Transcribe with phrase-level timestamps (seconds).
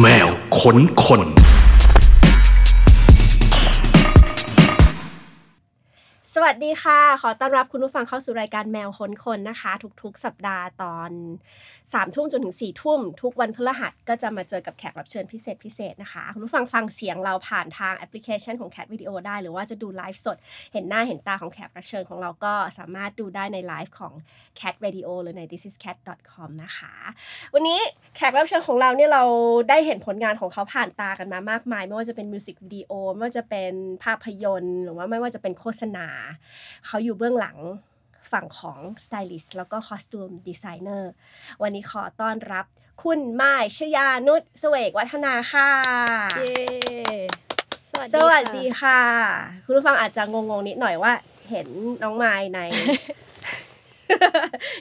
[0.00, 1.43] แมวขนคน
[6.54, 9.72] สวัสดีค่ะ ขอต้อนรับคุณผู้ฟังเข้าสู่รายการแมวค้นคนนะคะ
[10.02, 11.10] ทุกๆ สัปดาห์ตอน
[11.56, 20.36] 3ามทุ่มจนถึง4ี่ทุ่ม ทุกวันพฤหัสก็จะมาเจอกับแขกรับเชิญพิเศษพิเศษนะคะ คุณผู้ฟังฟังเสียงเราผ่านทางแอปพลิเคชันของแคทวิดีโอได้ หรือว่าจะดูไลฟ์สด
[20.72, 24.12] เห็นหน้าเห็นตาของแขกรับเชิญของเราก็สามารถดูได้ในไลฟ์ของ
[24.60, 26.92] Cat Radio หรือใน thisiscat.com นะคะ
[27.54, 27.78] วันนี้
[28.16, 29.24] แขกรับเชิญของเราเนี่ยเรา
[29.70, 33.72] ได้เห็นผลงานของเขาผ่านตากันมามากมาย ไม่ว่าจะเป็นมิวสิกวิดีโอไม่ว่าจะเป็น
[34.04, 36.08] ภาพยนตร์ หรือว่าไม่ว่าจะเป็นโฆษณา
[36.86, 37.56] เขาอยู่เบื้องหลัง
[38.32, 41.10] ฝั่งของสไตลิสต์แล้วก็ costume designer
[41.62, 42.66] วันนี้ขอต้อนรับ
[43.04, 45.70] คุณม่ายชยานุชเสวกวัฒนาค่ะ
[46.38, 46.54] เย้
[47.90, 51.12] สวัสดีสวัสดีค่ะค่ะ คุณผู้ฟังอาจจะงงๆนิดหน่อยว่า
[51.50, 51.66] เห็น
[52.02, 52.60] น้องม่ายใน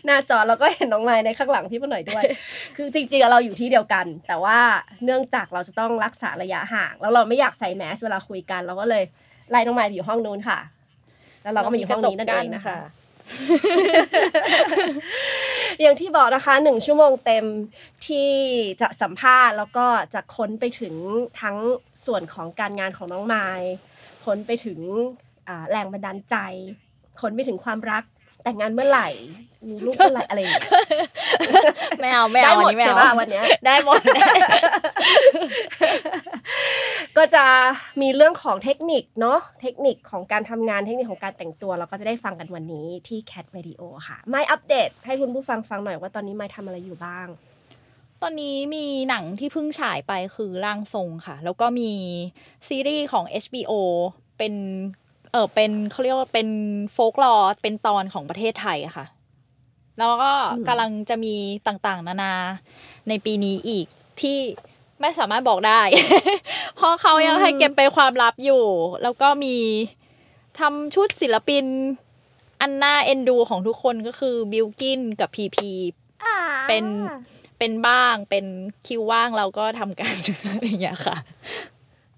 [0.05, 2.23] หน้าจอแล้วก็เห็นน้องไม้ในข้างหลังพี่ปะหน่อยด้วย
[2.77, 4.59] คือจริงๆอะเราอยู่ที่เดียวกัน แต่ว่า
[5.03, 9.03] เนื่องจากเราจะต้องรักษาระยะห่าง แล้วเราไม่อยากใส่แมสเวลาคุยกัน เราก็เลย
[9.49, 10.59] ไล่น้องไม้ไปอยู่ห้องนู้นค่ะ
[11.43, 12.77] แล้วเราก็มาอยู่ห้องนี้นั่นเองนะคะ
[15.81, 17.45] อย่างที่บอกนะคะหนึ่งชั่วโมงเต็ม
[18.07, 18.29] ที่
[18.81, 20.95] จะสัมภาษณ์ แล้วก็จะค้นไปถึง
[21.41, 21.57] ทั้ง
[22.05, 23.47] ส่วนของการงานของน้องไม้
[24.25, 24.79] ค้นไปถึง
[25.47, 26.35] อ่าแรงบันดาลใจ
[27.21, 28.03] ค้นไปถึงความรัก
[28.43, 29.09] แต่งงานเมื่อไหร่
[29.67, 30.71] มีลูกเมื่อไหร่อะไรอย่างเงี้ย
[31.99, 34.01] ไม่เอาไม่เอาได้หมดวันนี้ไม่ใช่เอาป่ะวันเนี้ยได้หมด
[37.17, 37.45] ก็จะ
[38.01, 47.27] มีเรื่องของเทคนิคเนาะเทคนิคของการทำงานเทคนิคของการแต่งตัว เราก็จะได้ฟังกันวันนี้ที่ Cat Radio ค่ะ ไม่อัปเดต ให้คุณผู้ฟังฟังหน่อยว่าตอนนี้ไม่ทำอะไรอยู่บ้าง
[48.21, 51.91] ตอนนี้มีหนังที่เพิ่งฉายไปคือร่างทรงค่ะ แล้วก็มี
[52.67, 53.73] ซีรีส์ของ HBO
[54.37, 54.53] เป็น
[55.33, 56.47] เออเป็นเขาเรียกว่าเป็น
[56.93, 59.05] Folklore เป็นตอนของประเทศไทยอะค่ะ
[59.97, 61.35] แล้วก็อืมกำลังจะมี
[61.67, 62.33] ต่างๆ นานา
[63.07, 63.85] ในปีนี้อีก
[64.21, 64.37] ที่
[65.01, 65.81] ไม่สามารถบอกได้
[66.75, 68.63] เพราะเขายังให้เก็บเป็นความลับอยู่
[69.03, 69.55] แล้วก็มี
[70.59, 71.65] ทำชุดศิลปิน
[72.61, 75.71] อันน่าเอ็นดูของทุกคนก็คือบิวกิ้นกับพีพี
[76.67, 76.85] เป็น
[77.57, 78.45] เป็นบ้างเป็น
[78.87, 80.13] คิวว่างเราก็ทำกัน
[80.45, 81.17] อะไรอย่างเงี้ยค่ะ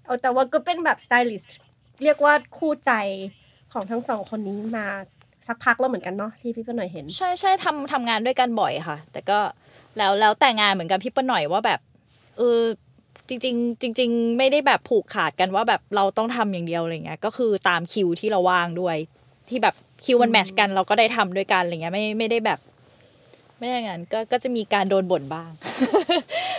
[0.04, 1.56] เอาแต่ว่าก็เป็นแบบสไตลิสต์
[2.02, 2.92] เรียกว่าคู่ใจ
[3.72, 4.86] ของทั้งสองคนนี้มา
[5.48, 9.38] สักพักแล้วเหมือนกันเนาะที่พี่เปิ้ลหน่อยเห็น ใช่ใช่ทำทำงานด้วยกันบ่อยค่ะ แต่ก็
[9.98, 11.80] แล้วแล้วแต่งานเหมือนกันพี่เปิ้ลหน่อยว่าแบบ
[12.38, 12.60] เออ
[13.28, 18.96] จริงๆจริง ๆ ไม่ได้แบบผูกขาดกันว่าแบบเราต้องทำอย่างเดียวอะไรเงี้ยก็คือตามคิวที่เราว่างด้วย
[19.48, 19.74] ที่แบบ
[20.04, 22.58] คิวมันแมทชกันเราก็ได้ทำด้วยกันอะไรเงี้ยไม่ไม่ได้แบบ
[23.58, 25.50] ไม่อย่างนั้นก็ก็จะมีการโดนบ่นบ้าง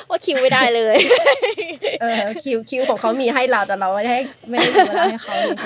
[0.09, 0.97] ว่าคิวไม่ได้เลย
[2.01, 5.57] เออคิวคิวของเขามีให้เราแต่เราไม่ได้ให้ไม่ได้มีเวลาให้เขาเลย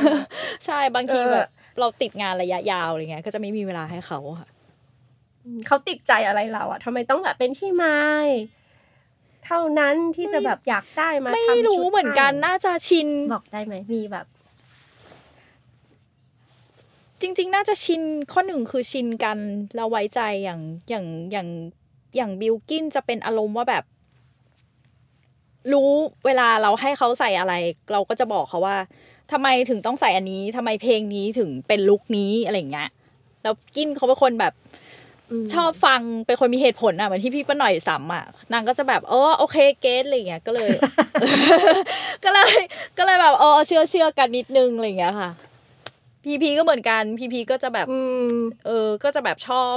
[0.66, 1.48] ใช่บางทีเออแบบ
[1.80, 4.50] เราติดงานระยะยาวอะไรเงี้ย ก็จะไม่มีเวลาให้เขาค่ะ
[5.68, 8.00] เขาติดใจอะไรเราอะทำไมต้องแบบเป็นพี่ไม้
[9.46, 14.26] เท่านั้นที่จะแบบอยากได้มาไม่ทำชุดรู้เหมือนกันให้น่าจะชินบอกได้ไหมมีแบบ
[17.22, 18.02] จริง ๆ น่าจะชิน
[18.32, 19.38] ข้อหนึ่งคือชินกัน
[19.76, 21.48] แล้วไว้ใจอย่างอย่างอย่าง
[22.16, 23.84] อย่างบิลกินจะเป็นอารมณ์ว่าแบบ
[25.74, 25.92] รู้
[26.26, 27.54] เวลาเราให้เขาใส่อะไร
[27.92, 28.78] เราก็จะบอกเขาว่า
[29.32, 32.90] ทำไมถึงต้องใส่อันนี้ทำไมเพลงนี้ถึงเป็นลุคนี้อะไรอย่างเงี้ย
[33.44, 34.54] แล้วกินเขาเป็นคนแบบ
[35.42, 40.70] มชอบฟังเป็นคนมีเหตุผลอะเหมือนที่พี่ป้าหน่อยซ้ำอะนางก็จะแบบเออโอเคเกตอะไรอย่างเงี้ยก็เลย
[42.24, 42.52] ก็เลย
[42.98, 45.30] ก็เลยแบบเออเชื่อเชื่อกันนิดนึงอะไรอย่างเงี้ยค่ะ
[46.24, 48.00] พีพีก็เหมือนกันพีพีก็จะแบบอื
[48.34, 49.76] มเออ ก็จะแบบชอบ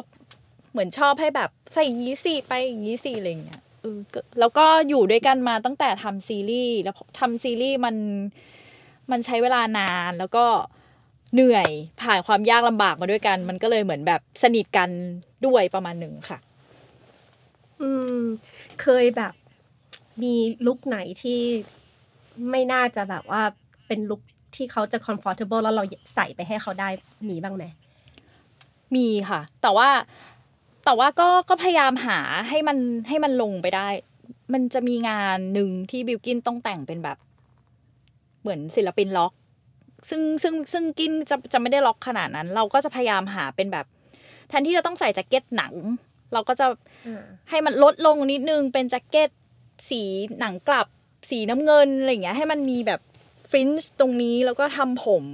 [0.72, 7.96] เหมือนชอบให้แบบใส่อย่างนี้สิไปอย่างนี้สิอะไรอย่างเงี้ยเออก็แล้วก็อยู่ด้วยกันมาตั้งแต่ทำซีรีส์แล้วทำซีรีส์มัน
[9.10, 10.44] มันใช้เวลานานแล้วก็
[11.34, 11.70] เหนื่อย
[12.02, 14.90] ผ่านความยากลำบากมาด้วยกัน มันก็เลยเหมือนแบบสนิทกัน
[15.46, 16.38] ด้วยประมาณหนึ่งค่ะ
[17.80, 18.20] อืม
[18.82, 19.34] เคยแบบ
[20.22, 20.34] มี
[20.66, 21.40] ลุคไหนที่
[22.50, 23.42] ไม่น่าจะแบบว่า
[23.86, 24.20] เป็นลุค
[24.56, 25.84] ที่เขาจะ comfortable แล้วเรา
[26.14, 26.88] ใส่ไปให้เขาได้
[27.28, 27.64] มีบ้างไหม
[28.96, 29.88] มีค่ะ แต่ว่า
[30.84, 32.78] แต่ว่าก็ก็พยายามหาให้มัน
[33.08, 33.88] ให้มันลงไปได้
[34.52, 37.18] มันจะมีงานหนึ่งที่บิวกินต้องแต่งเป็นแบบ
[38.40, 39.32] เหมือนศิลปินล็อก
[40.08, 43.86] ซึ่งซึ่งซึ่งกินจะจะไม่ได้ล็อกขนาดนั้น เราก็จะพยายามหาเป็นแบบ
[44.48, 45.72] แทนที่จะต้องใส่แจ็คเก็ตหนัง
[46.32, 46.66] เราก็จะ
[47.50, 49.30] ให้มันลดลงนิดนึงเป็นแจ็คเก็ต
[49.90, 50.02] สี
[50.40, 50.86] หนังกลับ
[51.30, 55.24] สีน้ำเงินอะไรอย่างเงี้ยให้มันมีแบบ fringe ตรงนี้แล้วก็ทำผม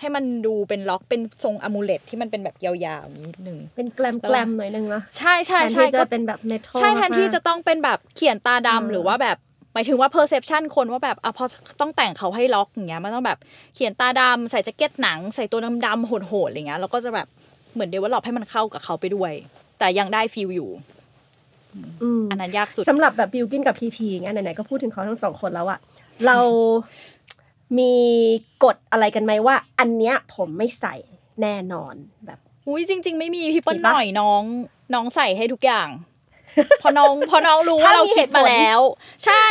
[0.00, 9.36] ให้มันดูเป็นล็อกเป็นทรงอะ mullet ที่มันเป็นแบบยาวๆนิดนึงเป็น glam glam หน่อยนึงเนาะใช่ใช่แทนใช่ที่ก็จะเป็นแบบ metal ใช่แทนที่จะต้องเป็นแบบเขียนตาดำอืมหรือว่าแบบ
[9.72, 11.44] หมายถึงว่า perception คนว่าแบบอะพอ
[11.80, 13.38] ต้องแต่งเขาให้ล็อกอย่างเงี้ยมันต้องแบบ
[13.74, 17.26] เขียนตาดำใส่แจ็คเก็ตหนัง ใส่ตัวดำๆโหดๆอะไรเงี้ยแล้วก็จะแบบ
[17.74, 19.32] เหมือน develop ให้มันเข้ากับเขาไปด้วย
[19.78, 20.70] แต่ยังได้ feel อยู่
[22.02, 25.78] อืมอันนั้นยากสุดสำหรับแบบบิวกิ้นกับพีพีงั้นไหนๆก็พูดถึงเขาทั้งสองคนแล้วอะ
[26.26, 26.36] เรา
[27.78, 27.92] มี
[28.64, 30.94] กฎอะไรกันไหมว่า อันเนี้ยผมไม่ใส่
[31.42, 31.94] แน่นอน
[32.26, 32.38] แบบ
[32.68, 34.42] อุ้ยจริง ๆ ไม่มีพี่เปิ้ลมีหปะน่อยน้อง
[34.94, 35.88] น้องใส่ให้ทุกอย่าง
[36.82, 38.80] พอน้องพอน้องรู้ว่าถ้าเรามีคิดมาเหตุผลแล้ว
[39.24, 39.46] ใช่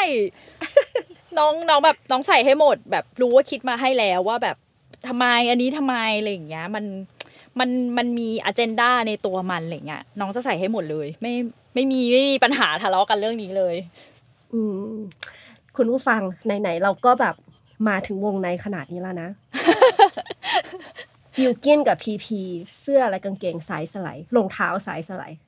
[1.37, 4.57] น้องน้องแบบน้องใส่ให้หมด แบบรู้ว่าคิดมาให้แล้วว่าแบบ
[5.07, 6.85] ทำไมอันนี้ทำไมอะไรอย่างเงี้ย มัน
[7.59, 11.33] มันมันมีอ g e n d a ในตัวมันอะไรเงี้ยน้องจะใส่ให้หมดเลย ไม่
[11.73, 13.75] ไม่มีไม่มีปัญหาทะเลาะกันเรื่องนี้เลย
[14.53, 14.91] อืม
[15.77, 17.35] คุณผู้ฟังไหนๆเราก็แบบ
[17.87, 19.29] มาถึงวงในขนาดนี้แล้วนะ
[21.37, 22.39] บิวกินกับพีพี
[22.79, 25.39] เสื้อและกางเกงสายสไลด์รองเท้าสายสไลด์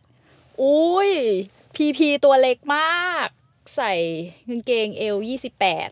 [0.61, 1.11] อุ้ย
[1.75, 3.27] พีพีตัวเล็กมาก
[3.75, 3.93] ใส่
[4.49, 5.89] กางเกงเอวยี่สิบแปด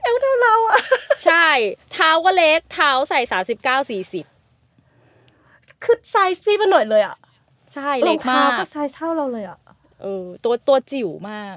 [0.00, 0.80] เอวเท่าเราอะ
[1.24, 1.48] ใช่
[1.92, 4.24] เท้าก็เล็ก เท้าใส่สามสิบเก้าสี่สิบ
[5.82, 7.16] คือไซส์พี่เปิ้ลหน่อยเลยอะ
[7.74, 9.58] ใช่ เล็กรองท้ามากก็ไซส์เท่าเราเลยอะ
[10.02, 11.56] เออ ตัวตัวจิ๋วมาก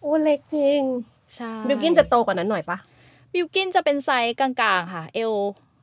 [0.00, 0.80] โอ้เล็กจริง
[1.34, 2.78] ใช่บิวกิ้นจะโตกว่านั้นหน่อยปะ
[3.32, 5.32] บิวกิ้นจะเป็นไซส์กลางๆค่ะ เอว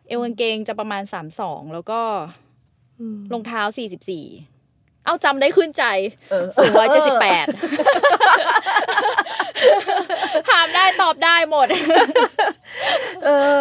[0.08, 2.00] เอวกางเกงจะประมาณสามสองแล้วก็
[3.34, 4.26] รองเท้าสี่สิบสี่
[5.06, 5.84] เอาจำได้ขึ้นใจ
[6.32, 7.46] เออสูงร้อยเจ็ดสิบแปด
[10.50, 11.68] ถามได้ตอบได้หมด
[13.26, 13.58] เออ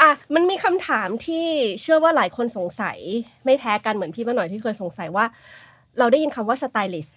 [0.00, 1.46] อะมันมีคำถามที่
[1.80, 2.98] เชื่อว่าหลายคนสงสัย
[3.44, 5.24] ไม่แพ้กันเหมือนพี่เปิ้ลหน่อยที่เคยสงสัยว่า
[5.98, 7.16] เราได้ยินคำว่าสไตลิสต์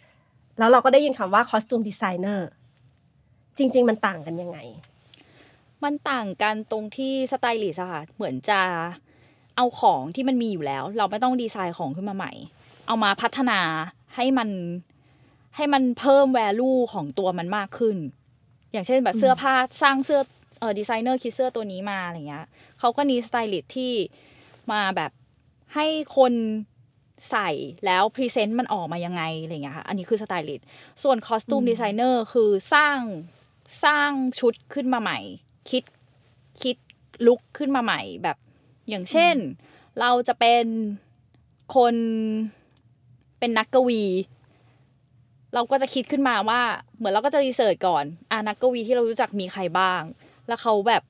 [0.59, 2.49] แล้วเราก็ได้ยินคำว่า costume designer
[3.57, 4.59] จริง ๆ มันต่างกันยังไง
[5.83, 8.61] มันต่างกันตรงที่สไตลิสต์อะค่ะ เหมือนจะ
[9.57, 12.31] เอาของที่มันมีอยู่แล้ว เราไม่ต้องดีไซน์ของขึ้นมาใหม่
[12.87, 13.59] เอามาพัฒนา
[14.15, 14.49] ให้มัน
[15.55, 17.97] ให้มันเพิ่ม value ของตัวมันมากขึ้น
[18.71, 20.21] อย่างเช่นแบบเสื้อผ้าสร้างเสื้อ
[20.59, 22.45] เออดีไซเนอร์คิดเสื้อตัวนี้มาอะไรเงี้ย
[22.79, 23.93] เขาก็ need สไตลิสต์ที่
[24.71, 25.11] มาแบบ
[25.75, 25.85] ให้
[26.17, 26.33] คน
[27.31, 27.49] ใส่
[27.85, 30.67] แล้ว present มันออกมายังไงอะไรเงี้ยค่ะ อันนี้คือสไตลิสต์
[31.03, 32.97] ส่วนคอสตูมดีไซเนอร์คือสร้าง
[33.83, 35.19] สร้างชุดขึ้นมาใหม่
[35.69, 35.83] คิด
[36.61, 36.75] คิด
[37.27, 38.37] ลุกขึ้นมาใหม่แบบ
[38.89, 39.35] อย่างเช่น
[39.99, 40.65] เราจะเป็น
[41.75, 41.95] คน
[43.39, 44.03] เป็นนักกวี
[45.53, 46.61] เราก็จะคิดขึ้นมาว่า
[46.97, 50.01] เหมือนเราก็จะรีเสิร์ชก่อนอ่านักกวีที่เรารู้จักมีใครบ้าง
[50.47, 51.03] แล้วเขาแบบ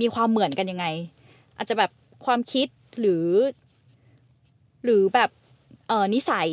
[0.00, 0.86] มีความเหมือนกันยังไง
[1.56, 1.90] อาจจะแบบ
[2.24, 2.68] ความคิด
[3.00, 3.26] หรือ
[4.84, 5.30] หรือแบบ
[5.88, 6.48] เออนิสัย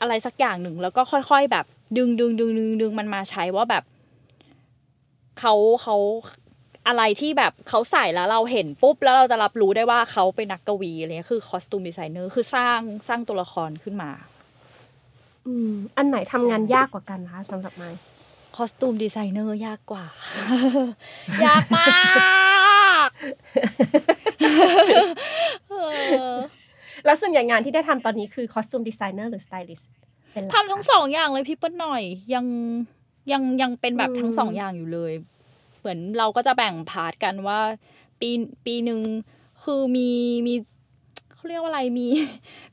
[0.00, 1.64] อะไรสักอย่างหนึ่ง แล้วก็ค่อย ๆ แบบ
[1.96, 3.84] ดึงดึงดึงดึงดึงมันมาใช้ว่าแบบ
[5.38, 5.96] เขาเขา
[6.88, 14.10] อะไรที่แบบเขาใส่แล้วเราเห็นปุ๊บแล้วเราจะรับรู้ได้ว่าเขาเป็นนักกวีอะไรเงี้ยคือคอสตูมดีไซเนอร์คือสร้างสร้างตัวละครขึ้นมา
[15.46, 18.00] อืมอันไหนทำงานยากกว่ากันคะสำหรับไมค์
[18.56, 20.04] คอสตูมดีไซเนอร์ยากกว่า
[21.46, 21.88] ยากมา
[23.08, 23.10] ก
[25.70, 25.74] เอ
[26.32, 26.34] อ
[27.04, 29.90] แล้วส่วนใหญ่งานที่ได้ทำตอนนี้คือ costume designer หรือสไตลิสต์
[30.32, 32.02] เป็นหลักทำทั้งสองอย่างเลยพี่เปิ้ลหน่อย
[32.34, 32.44] ยัง
[33.32, 35.12] ยังยังเป็นแบบทั้งสองอย่างอยู่เลย
[35.78, 37.60] เหมือนเราก็จะแบ่ง part กันว่า
[38.20, 38.30] ปี
[38.66, 39.00] ปีหนึ่ง
[39.62, 40.10] คือมี
[40.46, 40.54] มี
[41.34, 42.06] เขาเรียกว่าอะไรมี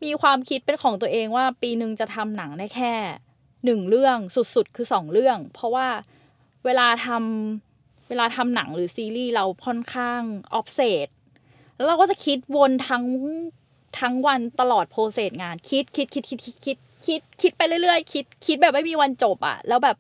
[0.04, 2.94] มีความคิดเป็นของตัวเองว่าปีหนึ่งจะทำหนังได้แค่
[3.66, 5.88] หนึ่งเรื่องสุดๆ คือสองเรื่อง เพราะว่า
[6.66, 10.22] เวลาทำเวลาทำหนังหรือซีรีส์เราค่อนข้าง
[10.54, 11.08] obsess
[11.76, 13.06] แล้วเราก็จะคิดวนทั้ง
[14.00, 19.98] ทั้งวันตลอด process งานคิดคิดคิดคิดคิดคิดคิดคิดไปเรื่อยๆ คิดคิดแบบไม่มีวันจบอะแล้วแบบ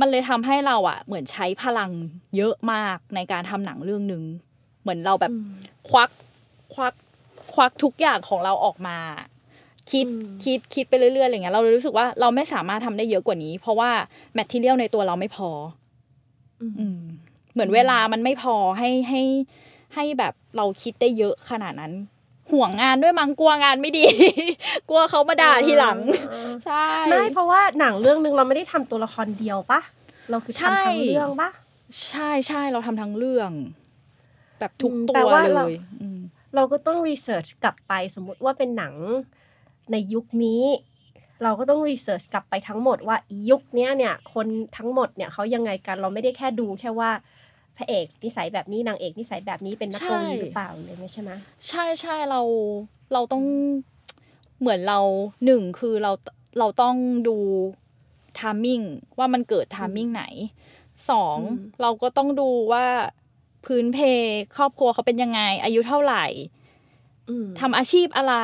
[0.00, 1.90] มันเลยทำให้เราอะเหมือนใช้พลัง
[2.36, 4.22] เยอะมากในการทำหนังเรื่องหนึ่ง
[4.82, 5.32] เหมือนเราแบบ
[5.88, 6.10] ควัก
[6.74, 6.94] ควัก
[7.52, 8.98] ควักทุกอย่างของเราออกมา
[9.90, 10.06] คิด
[10.44, 13.90] คิดคิดไปเรื่อยๆอะไรเงี้ยเราเลยรู้สึกว่าเราไม่สามารถทำได้เยอะกว่านี้ เพราะว่า
[14.34, 15.50] แมทเทียลในตัวเราไม่พอ
[16.62, 17.00] อืม
[17.52, 19.22] เหมือนเวลามันไม่พอให้ให้
[19.94, 21.92] ให้แบบเราคิดได้เยอะขนาดนั้น
[22.52, 24.04] ห่วงงานด้วยมั้งกลัวงานไม่ดี
[24.88, 25.98] กลัวเขามาด่าทีหลัง
[26.64, 29.80] ใช่ไม่เพราะว่าหนังเรื่องหนึ่งเราไม่ได้ทำตัวละครเดียวปะ
[30.30, 31.50] เราคือใช่ทำทั้งเรื่องปะ
[32.08, 33.50] ใช่ใช่เราทำทั้งเรื่อง
[34.58, 36.20] แบบทุกอืมตัแต่วว่าเลเรายอืม
[36.54, 38.94] เราก็ต้องรีเสิร์ชกลับไปสมมติว่าเป็นหนัง
[39.92, 40.62] ในยุคนี้
[41.42, 47.10] เราก็ต้อง research กลับไปทั้งหมดว่าอียุคเนี้ยเนี่ย คนทั้งหมดเนี่ยเขายังไงกันเราไม่ได้แค่ดูแค่ว่า
[47.78, 51.30] พระเอกนิสัยแบบนี้นางเอกนิสัยแบบนี้เป็นนักกวีหรือเปล่าอะไรเงี้ยใช่ไหม
[51.68, 52.40] ใช่ใช่เรา
[53.12, 53.44] เราต้อง
[54.60, 55.00] เหมือนเรา
[55.44, 56.12] หนึ่งคือเรา
[56.58, 56.96] เราต้อง
[57.28, 57.36] ดู
[58.38, 58.80] timing
[59.18, 60.24] ว่ามันเกิด timing ไหน
[61.10, 61.38] สอง
[61.82, 62.86] เราก็ต้องดูว่า
[63.66, 63.98] พื้นเพ
[64.56, 66.24] ครอบครัวเขาเป็นยังไง อายุเท่าไหร่
[67.28, 68.36] อืมทำอาชีพอะไร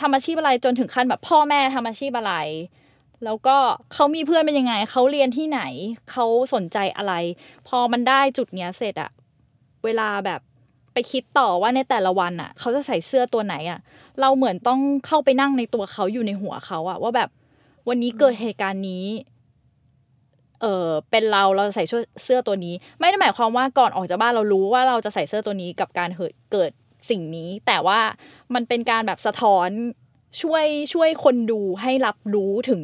[0.00, 2.34] ทำอาชีพอะไรจนถึงขั้นแบบพ่อแม่ทำอาชีพอะไร
[3.24, 3.56] แล้วก็
[3.94, 5.60] เขามีเพื่อนเป็นยังไง เขาเรียนที่ไหน
[6.10, 7.12] เขาสนใจอะไร
[7.68, 9.10] พอมันได้จุดเนี้ยเสร็จอะ
[9.84, 10.40] เวลาแบบ
[10.92, 13.78] ไปคิดต่อว่าในแต่ละวันอะเขาจะใส่เสื้อตัวไหนอะ
[14.20, 17.28] เราเหมือนต้องเข้าไปนั่งในตัวเขาอยู่ในหัวเขาอะว่าแบบ
[17.88, 19.06] วันนี้เกิดเหตุการณ์นี้
[20.60, 21.84] เออเป็นเราเราใส่
[22.24, 26.10] เสื้อตัวนี้ ไม่ได้หมายความว่าก่อนออกจากบ้านเรารู้ว่าเราจะใส่เสื้อตัวนี้กับการ
[26.52, 26.70] เกิด
[27.10, 28.00] สิ่งนี้ แต่ว่า
[28.54, 29.68] มันเป็นการแบบสะท้อน
[30.40, 32.82] ช่วยช่วยคนดูให้รับรู้ถึง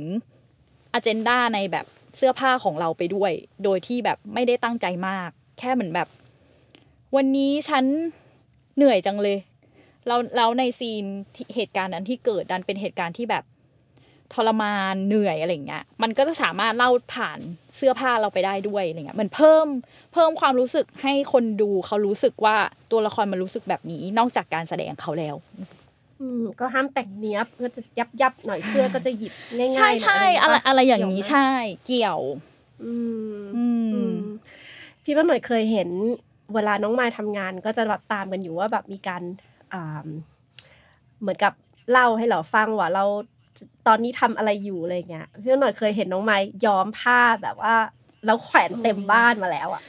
[0.92, 3.32] อเจนดาในแบบเสื้อผ้าของเราไปด้วย
[3.64, 6.08] โดยที่แบบไม่ได้ตั้งใจมาก แค่เหมือนแบบ
[7.16, 7.84] วันนี้ฉัน
[8.76, 9.38] เหนื่อยจังเลย
[10.06, 11.04] แล้วแล้วในซีน
[11.54, 13.44] เหตุการณ์นั้นที่เกิดดันเป็นเหตุการณ์ที่แบบ
[14.32, 17.38] ทรมานเหนื่อยอะไรเงี้ย มันก็จะสามารถเล่าผ่าน
[17.76, 19.66] เสื้อผ้าเราไปได้ด้วยอะไรเงี้ยมันเพิ่ม
[20.12, 22.56] เพิ่มความรู้สึกให้คนดูเขารู้สึกว่า
[22.90, 25.36] ตัวละครมันรู้สึกแบบนี้ นอกจากการแสดงเขาแล้ว
[26.60, 31.48] ก็ห้ามแต่งเนี้ยก็จะยับยับหน่อยเสื้อก็จะหยิบง่ายๆใช่ใช่อะไรอะไรอย่างนี้ใช่
[31.86, 32.20] เกี่ยว
[32.84, 32.94] อื
[34.14, 34.16] ม
[35.04, 35.88] พี่ว่าหน่อยเคยเห็น
[36.54, 39.22] เวลาน้องมายทำงานก็จะแบบตามกันอยู่ว่าแบบมีการ
[41.20, 41.52] เหมือนกับ
[41.90, 43.04] เล่าให้เราฟังว่าเรา
[43.86, 47.74] ตอนนี้ทำอะไรอยู่อะไรเงี้ยพี่หน่อยเคยเห็นน้องไม้ย้อมผ้าแบบว่า
[48.26, 49.82] แล้วแขวนเต็มบ้านมาแล้วอะ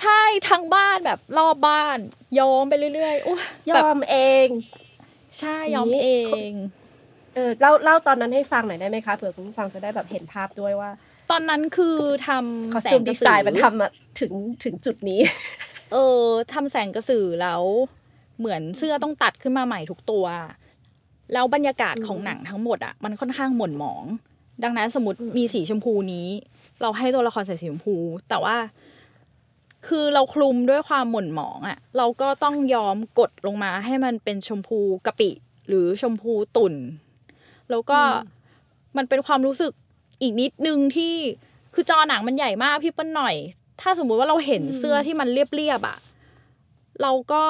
[0.00, 1.98] ใช่ทั้งบ้านแบบรอบบ้าน
[2.38, 4.46] ย้อมไปเรื่อยๆย้อมเอง
[5.38, 6.08] ใช่ย้อมเอ
[6.50, 6.52] ง
[7.34, 10.90] เออเล่าเล่าตอนนั้นให้ฟังหน่อยได้ไหมคะเผื่อคุณผู้ฟังจะได้แบบเห็นภาพด้วยว่า
[11.30, 11.96] ตอนนั้นคือ
[12.28, 14.32] ทำแสงกระสือมันทำอะถึง
[14.64, 15.20] ถึงจุดนี้
[15.92, 17.62] เออทำแสงกระสือแล้ว
[18.38, 20.24] เหมือนเสื้อต้องตัดขึ้นมาใหม่ทุกตัว
[21.32, 24.04] แล้วบรรยากาศของหนังทั้งหมดอะมันค่อนข้างหม่นหมอง
[24.64, 26.26] ดังนั้นสมมติมีสีชมพูนี้
[26.82, 27.96] เราให้ตัวละครใส่สีชมพู
[28.28, 28.56] แต่ว่า
[29.86, 35.30] คือเราคลุมด้วยความหม่นหมองอะ เราก็ต้องยอมกดลงมาให้มันเป็นชมพูกะปิ
[35.68, 36.74] หรือชมพูตุ่น
[37.70, 37.98] แล้วก็
[38.96, 39.72] มันเป็นความรู้สึก
[40.22, 41.14] อีกนิดนึงที่
[41.74, 43.34] คือจอหนังมันใหญ่มากพี่เปิ้ลหน่อย
[43.80, 45.98] ถ้าสมมุติว่าเราเห็นเสื้อที่มันเรียบๆอะ
[47.02, 47.42] เราก็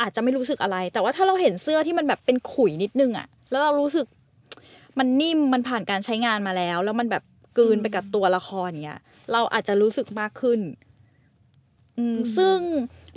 [0.00, 4.06] อาจจะไม่รู้สึกอะไร แต่ว่าถ้าเราเห็นเสื้อที่มันแบบเป็นขุยนิดนึงอะแล้วเรารู้สึก
[4.98, 7.22] มันนิ่มมันผ่านการใช้งานมาแล้ว แล้วมันแบบ
[7.58, 9.00] กืนไปกับตัวละครเนี้ย
[9.32, 10.85] เราอาจจะรู้สึกมากขึ้นอืม
[12.36, 12.58] ซึ่ง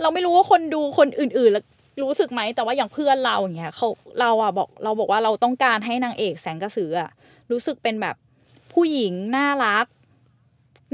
[0.00, 3.88] เราไม่รู้ว่าคนดูคนอื่นๆรู้สึกไหมแต่ว่าอย่างเพื่อนเราอย่างเงี้ยเขา
[4.20, 7.10] เราอะบอกเราบอกว่าเราต้องการให้นางเอกแสงกระสืออะ
[7.50, 8.16] รู้สึกเป็นแบบ
[8.72, 9.86] ผู้หญิงน่ารัก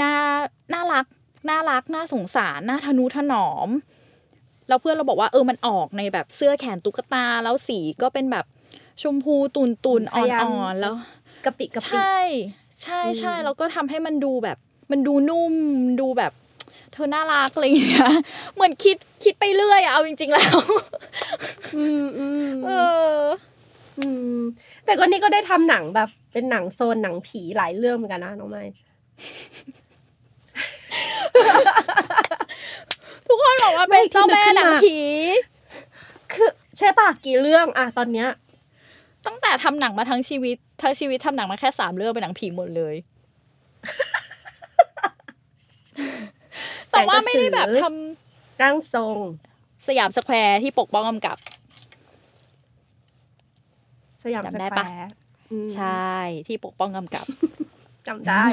[0.02, 0.12] น่า
[0.73, 1.07] น่ารัก
[1.49, 3.69] น่ารักน่าสงสารน่าทนุถนอม
[4.69, 8.45] แล้วเพื่อนเราบอกว่าเออมันออกในแบบเสื้อแขนตุ๊กตาแล้วสีก็เป็นแบบ
[9.02, 10.21] ชมพูตุนตุนอ่
[10.55, 10.95] อนๆแล้ว
[11.45, 12.19] กะปิกะปิใช่
[12.83, 14.59] ใช่ใช่แล้วก็ทำให้มันดูแบบ
[14.90, 15.55] มันดูนุ่ม
[16.00, 16.33] ดูแบบ
[16.92, 18.11] เธอน่ารักอะไรอย่างเงี้ย
[18.54, 20.56] เหมือนคิดคิดไปเรื่อยอะเอาจริง ๆ แล้ว
[21.76, 22.71] อืมอืมเอ
[23.18, 23.21] อ
[23.99, 24.40] อืม
[24.85, 28.62] แต่ก็นี่ก็ได้ทำหนังแบบ เป็นหนังโซนหนังผีหลายเรื่องเหมือนกันนะน้องไม้
[33.26, 34.97] ทุกคนบอกว่าเป็นเจ้าแม่หนังผี
[36.33, 38.28] คือใช่ปะกี่เรื่องอะตอนเนี้ย
[39.26, 42.95] ตั้งแต่ทำหนังมาทั้งชีวิต ทั้งชีวิตทำหนังมาแค่สามเรื่องเป็นหนังผีหมดเลย
[46.96, 49.16] แต่ว่าไม่ได้แบบทำร่างทรง
[49.88, 51.36] สยามสแควร์ที่ปกป้องกำกับ
[54.24, 55.08] สยามสแควร์
[55.74, 56.10] ใช่
[56.46, 57.26] ที่ปกป้องกำกับ
[58.06, 58.44] จำได้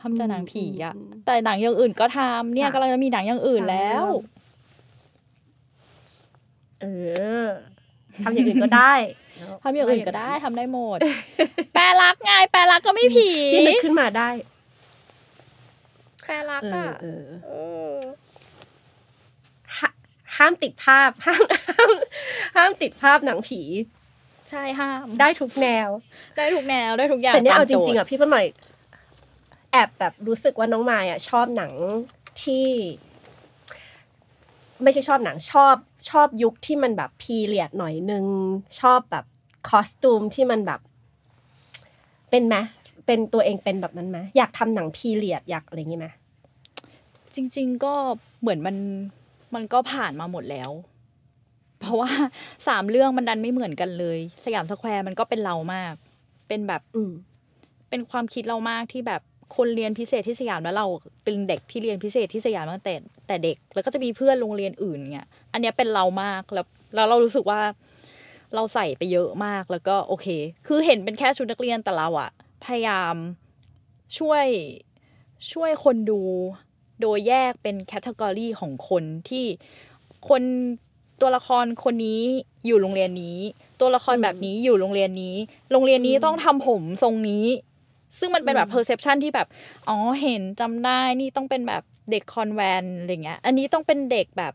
[0.00, 0.94] ทำแต่หนังผีอะ
[1.26, 4.04] แต่หนังอย่างอื่นก็ทำเนี่ยกำลังจะมีหนังอย่างอื่นแล้ว
[6.80, 6.86] เอ
[7.42, 7.44] อ
[8.24, 8.92] ทำอย่างอื่นก็ได้
[9.62, 10.98] ทำอย่างอื่นก็ได้ทำได้หมด
[11.74, 14.28] แปลรักไงแปลรักก็ไม่ผีที่นึกขึ้นมาได้
[16.26, 16.88] แปลรักอะ
[20.36, 21.42] ห้ามติดภาพห้าม
[22.56, 23.60] ห้ามติดภาพหนังผี
[24.50, 25.88] ใช่ห้าม ได้ทุกแนว
[26.38, 28.46] ได้ทุกแนวได้ทุกอย่างแต่เนี่ยเอาจริงๆอะพี่เพิ่หน่อย
[29.72, 31.72] แอบแบบรู้สึกว่าน้องมายอะชอบหนัง
[32.42, 32.66] ที่
[34.82, 35.76] ไม่ใช่ชอบหนังชอบ
[36.10, 38.24] ชอบยุคที่มันแบบพีเรียดหน่อยนึง
[38.80, 39.24] ชอบแบบ
[39.68, 40.80] คอสตูมที่มันแบบ
[42.30, 42.56] เป็นไหม
[43.06, 46.08] เป็นตัวเองเป็นแบบนั้นไหมอยากทำหนังพีเรียดอยากอะไรอย่างงี้ไหม
[47.34, 47.94] จริง ๆก็
[48.40, 48.76] เหมือนมัน
[49.54, 50.70] มันก็ผ่านมาหมดแล้ว
[51.80, 52.10] เพราะว่า
[52.68, 55.94] สามเรื่องมันดันไม่เหมือนกันเลย สยามสแควร์มันก็เป็นเรามาก
[56.48, 56.82] เป็นแบบ
[57.88, 59.22] เป็นความคิดเรามากที่แบบ
[59.56, 60.86] คนเรียนพิเศษที่สยามแล้วเรา
[61.24, 62.94] เป็นเด็กที่เรียนพิเศษที่สยามตั้งแต่
[63.26, 67.60] แต่เด็ก แล้วก็จะมีเพื่อนโรงเรียนอื่นเงี้ยอันนี้เป็นเรามากแล้วแล้วเรารู้สึกว่า
[68.54, 70.26] เราใส่ไปเยอะมากแล้วก็โอเค
[70.66, 72.30] คือเห็นเป็นแค่ชุดนักเรียนแต่เราอะ
[72.66, 73.14] พยายาม
[74.18, 74.46] ช่วย
[75.52, 76.20] ช่วยคนดู
[77.00, 79.44] โดยแยกเป็นแคตตากรีของคนที่
[80.28, 80.42] คน
[81.20, 82.20] ตัวละครคนนี้
[82.66, 83.38] อยู่โรงเรียนนี้
[83.80, 85.36] ตัวละครแบบนี้อยู่โรงเรียนนี้
[85.72, 87.46] โรงเรียนนี้ต้องทำผมทรงนี้
[88.18, 89.48] ซึ่งมันเป็นแบบ perception ที่แบบ
[89.88, 94.54] อ๋อเห็นจำได้นี่ต้องเป็นแบบเด็กคอนแวนอะไรเงี้ย อันนี้ต้องเป็นเด็กแบบ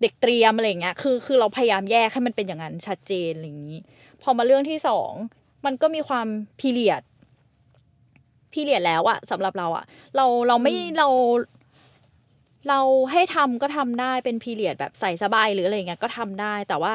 [0.00, 3.78] เด็กเตรียมอะไรอย่างเงี้ย คือคือเราพยายามแยกให้มันเป็นอย่างนั้นชัดเจนอะไรอย่างนี้
[4.22, 5.12] พอมาเรื่องที่สอง
[5.64, 6.26] มันก็มีความ
[6.58, 7.02] พีเรียด
[8.54, 9.84] period แล้วอะสำหรับเราอะ
[10.16, 11.08] เราเราไม่เรา
[12.68, 12.80] เรา
[13.12, 16.94] ให้ทำก็ทำได้เป็น period แบบใส่สบายหรืออะไรเงี้ยก็ทำได้ แต่ว่า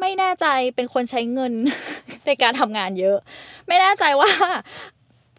[0.00, 1.52] ไม่แน่ใจเป็นคนใช้เงิน
[2.26, 3.16] ในการทำงานเยอะ
[3.68, 4.30] ไม่แน่ใจว่า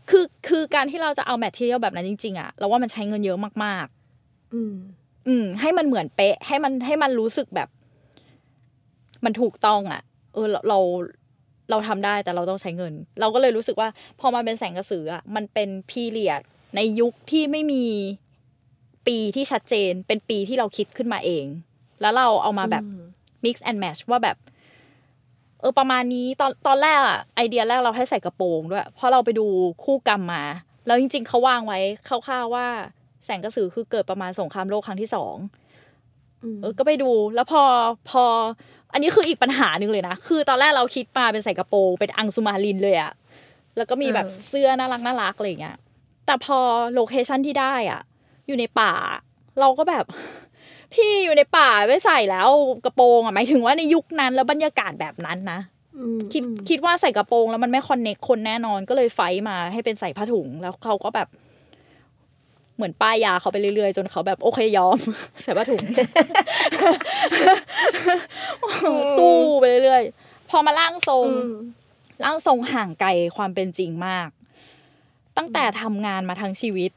[0.10, 3.86] คือคือการที่เราจะเอา material แบบนั้นจริงๆอะเราว่ามันใช้เงินเยอะมาก
[4.20, 4.74] ๆ อืม
[5.28, 7.70] อืม ให้มันเหมือนเป๊ะ ให้มันให้มันรู้สึกแบบ
[9.26, 10.02] มันถูกต้องอะ
[10.34, 10.80] เออเรา
[11.70, 16.42] เราเราทำได้แต่เราต้องใช้เงิน เราก็เลยรู้สึกว่า พอมาเป็นแสงกระสืออะมันเป็นพีเรียด
[16.76, 17.86] ในยุคที่ไม่มี
[19.08, 21.46] ปีที่ชัดเจน เป็นปีที่เราคิดขึ้นมาเอง
[22.02, 22.84] แล้วเราเอามาแบบ
[23.44, 24.38] mix and match ว่าแบบ
[25.60, 29.46] เออประมาณนี้ตอนตอนแรกอะไอเดียแรกเราให้ใส่กระโปรงด้วยเพราะเราไปดู
[29.84, 30.44] คู่กรรมมา
[30.86, 32.68] แล้วจริง ๆเขาวางไว้คร่าวๆว่า
[33.26, 35.36] แสงกระสือคือเกิดประมาณสงครามโลกครั้งที่สอง
[36.62, 37.64] เออก็ไปดู แล้วพอ
[38.10, 38.24] พอ
[38.94, 43.12] อันนี้คืออีกปัญหาหนึ่งเลยนะ คือตอนแรกเราคิดมาเป็นใส่กระโปรงเป็นอังสุมาลินเลยอะ
[43.78, 45.78] แล้วก็มีแบบเสื้อน่ารักน่ารักอะไรเงี้ย
[46.26, 46.58] แต่พอ
[46.94, 48.02] location ที่ได้อะ
[48.48, 48.94] อยู่ในป่า
[49.60, 50.06] เราก็แบบ
[50.94, 52.50] พี่อยู่ในป่าไม่ใส่แล้ว
[52.86, 55.60] กระโปรงอะหมายถึงว่าในยุคนั้นแล้วบรรยากาศแบบนั้นนะ
[56.34, 61.28] คิดคิดว่าใส่กระโปรงแล้วมันไม่ connect คนแน่นอนก็เลย fight มาให้เป็นใส่ผ้าถุงแล้วเขาก็แบบ
[62.78, 64.98] เหมือนป้ายยาเขาไปเรื่อยๆ จนเขาแบบโอเคยอม
[65.42, 65.84] ใส่ผ้าถุง
[69.18, 71.28] สู้ไปเรื่อยๆ พอมาร่างทรง
[72.24, 74.30] ร่างทรงห่างไกลความเป็นจริงมาก
[75.38, 76.92] ตั้งแต่ทำงานมาทั้งชีวิต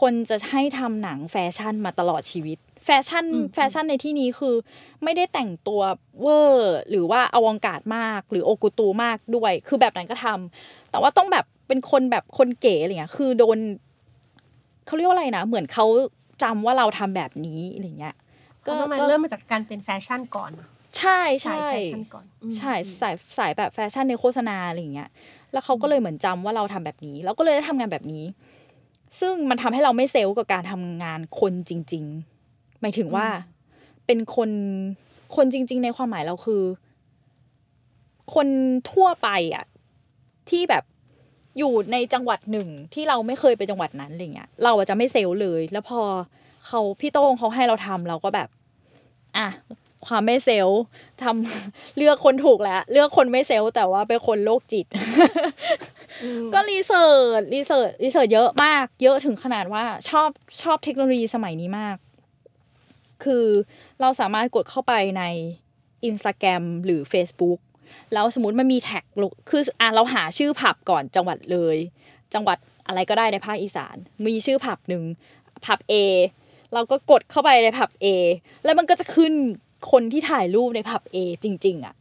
[0.00, 3.24] คนจะให้ทำหนังแฟชั่นมาตลอดชีวิต แฟชั่น
[3.54, 4.54] แฟชั่นในที่นี้คือ
[5.02, 5.80] ไม่ได้แต่งตัว
[6.20, 13.58] เวอร์หรือว่าอลังการมาก หรือ haute couture มากด้วย คือแบบนั้นก็ทำแต่ว่าต้องแบบเป็นคนแบบคนเก๋อะไรเงี้ยคือโดน
[14.86, 15.86] เขาเรียกว่าอะไรนะเหมือนเขา
[16.42, 18.14] จำว่าเราทำแบบนี้อะไรเงี้ย
[18.66, 20.52] ก็มันเริ่มมาจากการเป็นแฟชั่นก่อน
[20.98, 21.64] ใช่ใช่
[22.58, 25.08] ใช่สายสายแบบแฟชั่นในโฆษณาอะไรเงี้ย
[25.52, 28.24] แล้วเขาก็เลยเหมือนจำว่าเราทำแบบนี้ แล้วก็เลยได้ทำงานแบบนี้
[29.20, 32.04] ซึ่งมันทำให้เราไม่เซลล์กับการทำงานคนจริง
[32.42, 33.26] ๆ หมายถึงว่า
[34.06, 34.50] เป็นคน
[35.36, 36.62] คนจริง ๆ ในความหมายเราคือ
[38.34, 38.46] คน
[38.92, 39.64] ทั่วไปอะ
[40.50, 40.84] ที่แบบ
[41.58, 46.00] อยู่ในจังหวัดหนึ่งที่เราไม่เคยไปจังหวัดนั้นอะไรเงี้ยเราจะไม่ self เลย แล้วพอ
[46.66, 48.48] เขาพี่โต้งเขาให้เราทำเราก็แบบ
[49.36, 49.48] อะ
[50.06, 50.68] ความไม่ self
[51.22, 54.86] ทำเลือกคนถูกแล้ว เลือกคนไม่ self แต่ว่าเป็นคนโรคจิต
[56.54, 60.28] ก็ research research research เยอะมาก เยอะถึงขนาดว่าชอบ
[60.62, 61.96] ชอบเทคโนโลยีสมัยนี้มาก
[63.24, 63.46] คือ
[64.00, 65.24] เราสามารถกดเข้าไปใน
[66.04, 67.58] อินสตาแกรมหรือ Facebook
[68.12, 69.04] แล้วสมมติมันมีแท็ก
[69.50, 71.76] คืออะเราหาชื่อผับก่อนจังหวัดเลย
[72.34, 75.02] จังหวัดอะไรก็ได้ในภาคอีสาน มีชื่อผับหนึ่ง
[75.66, 75.94] ผับ A
[76.74, 78.06] เราก็กดเข้าไปในผับ A
[78.64, 79.32] แล้วมันก็จะขึ้น
[79.90, 81.94] คนที่ถ่ายรูปในผับ A จริง ๆ อะ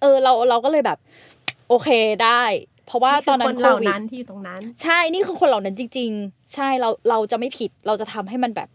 [0.00, 0.98] เออ เราเราก็เลยแบบ
[1.68, 1.88] โอเค
[2.24, 2.42] ได้
[2.86, 8.68] เพราะว่าตอนนั้นโควิดที่อยู่ตรงนั้น ใช่นี่คือคนเหล่านั้นจริง ๆ ใช่เราเราจะไม่ผิดเราจะทำให้มันแบบ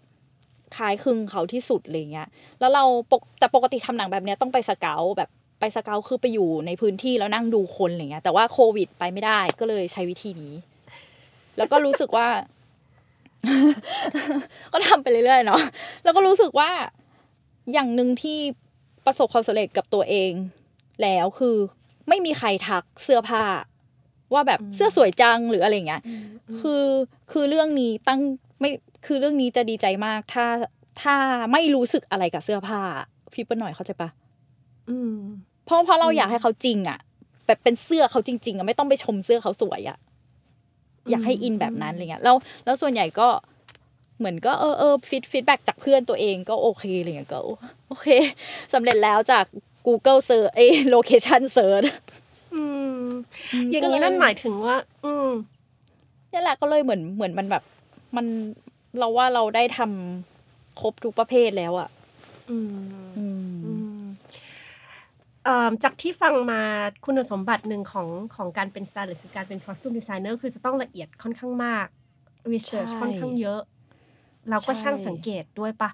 [0.75, 2.27] คล้ายคลึงเขาที่สุดอะไรเงี้ย
[2.59, 10.53] แล้วเราปกแต่ปกติทำหนังแบบเนี้ยต้องไปสเกลแบบ ไปสเกลคือไปอยู่ในพื้นที่แล้วนั่งดูคนอะไรเงี้ยแต่ว่าโควิดไปไม่ได้ก็เลยใช้วิธีนี้
[11.57, 12.27] แล้วก็รู้สึกว่า
[14.73, 15.61] ก็ทำไปเรื่อยๆเนาะ
[16.03, 16.71] แล้วก็รู้สึกว่า
[17.73, 18.39] อย่างหนึ่งที่
[19.05, 20.31] ประสบความสำเร็จกับตัวเอง
[21.01, 21.55] แล้วคือ
[22.09, 23.43] ไม่มีใครทักเสื้อผ้า
[24.33, 26.01] ว่าแบบเสื้อสวยจังหรืออะไรเงี้ย
[26.59, 26.83] คือ
[27.31, 28.19] คือเรื่องนี้ตั้ง
[28.59, 28.69] ไม่
[29.05, 30.45] คือเรื่องนี้จะดีใจมาก ถ้า
[31.01, 31.15] ถ้า
[31.51, 32.81] ไม่รู้สึกอะไรกับเสื้อผ้า
[33.33, 34.09] พี่เปิ้ลหน่อยเข้าใจปะ
[35.67, 36.99] เพราะเพราะเราอยากให้เขาจริง อะ
[37.45, 39.97] แบบเป็นเสื้อเขาจริง ๆอะไม่ต้องไปชมเสื้อเขาสวยอะ
[41.09, 43.27] อยากให้อินแบบนั้นอะไรเงี้ยแล้วแล้วส่วนใหญ่ก็
[44.19, 47.39] เหมือนก็เออเออ feed feedback จากเพื่อนตัวเองก็โอเคอะไรเงี้ยก็
[47.87, 48.07] โอเค
[48.73, 49.45] สำเร็จแล้วจาก
[49.87, 51.83] Google Search เอ location search
[53.71, 54.75] อย่างนี้นั่นหมายถึงว่า
[55.05, 55.29] อืม
[56.31, 57.63] นี่แหละก็เลยเหมือนเหมือนมันแบบ
[58.15, 58.25] มัน
[58.99, 61.89] เราว่าเราได้ทำครบทุกประเภทแล้วอะ
[62.49, 62.57] อื
[63.03, 63.06] ม
[65.83, 66.61] จากที่ฟังมา
[67.05, 71.87] คุณสมบัติหนึ่งของของการเป็นสไตลิสต์การเป็น costume designer คือจะต้องละเอียดค่อนข้างมาก
[72.53, 73.61] research ค่อนข้างเยอะ
[74.49, 75.89] เราก็ช่างสังเกตด้วยปะ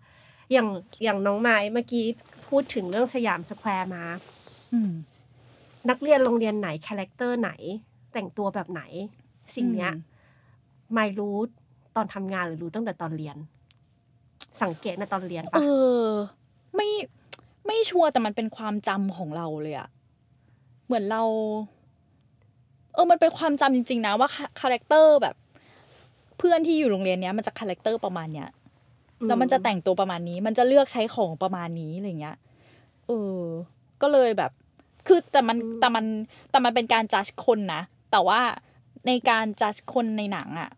[0.52, 0.68] อย่าง
[1.04, 2.06] อย่างน้องไม้เมื่อกี้
[2.48, 4.04] พูดถึงเรื่องสยามสแควร์มา
[5.90, 7.52] นักเรียนโรงเรียนไหนคาแรคเตอร์ไหน
[8.14, 8.82] แต่งตัวแบบไหน
[9.56, 9.92] สิ่งเนี้ย
[10.94, 11.36] ไม่รู้
[11.96, 13.38] ตอนทำงานหรือรู้ตั้งแต่ตอนเรียน
[14.62, 15.64] สังเกตในตอนเรียนปะเอ
[16.04, 16.08] อ
[16.76, 16.90] ไม่
[17.66, 19.90] ไม่ชัวร์แต่มันเป็นความจำของเราเลยอะ
[20.86, 21.24] เหมือนเรา
[22.94, 24.30] เออมันเป็นความจำจริง ๆ นะว่า
[24.62, 25.36] คาแรคเตอร์แบบ
[26.38, 28.50] เพื่อนที่อยู่โรงเรียนเนี้ยมันจะคาแรคเตอร์ประมาณเนี้ย
[29.28, 32.38] แล้วมันจะแต่งตัวประมาณนี้ มันจะเลือกใช้ของประมาณนี้อะไรเงี้ย
[33.08, 33.42] เออ
[34.02, 34.52] ก็เลยแบบ
[35.08, 36.06] คือแต่มันแต่มัน
[36.52, 38.40] แต่มันเป็นการจัดคนนะ แต่ว่า
[39.08, 40.70] ในการจัดคนในหนังอะ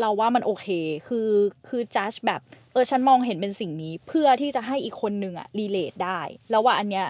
[0.00, 0.66] เราว่ามันโอเค
[1.08, 1.28] คือ
[1.68, 2.40] คือจัดแบบ
[2.72, 7.06] เออฉันมองเห็นเป็นสิ่งนี้เพื่อที่จะให้อีกคนนึงอะรีเลทได้ แล้วว่าอันเนี้ย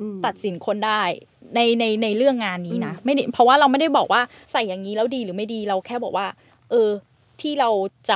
[0.00, 1.02] อืมตัดสินคนได้
[1.54, 6.26] ในในในเรื่องงานนี้นะไม่ได้เพราะว่าเราไม่ได้บอกว่าใส่อย่างนี้แล้วดีหรือไม่ดีเราแค่บอกว่า
[6.70, 6.90] เออ
[7.40, 7.70] ที่เรา
[8.10, 8.12] จ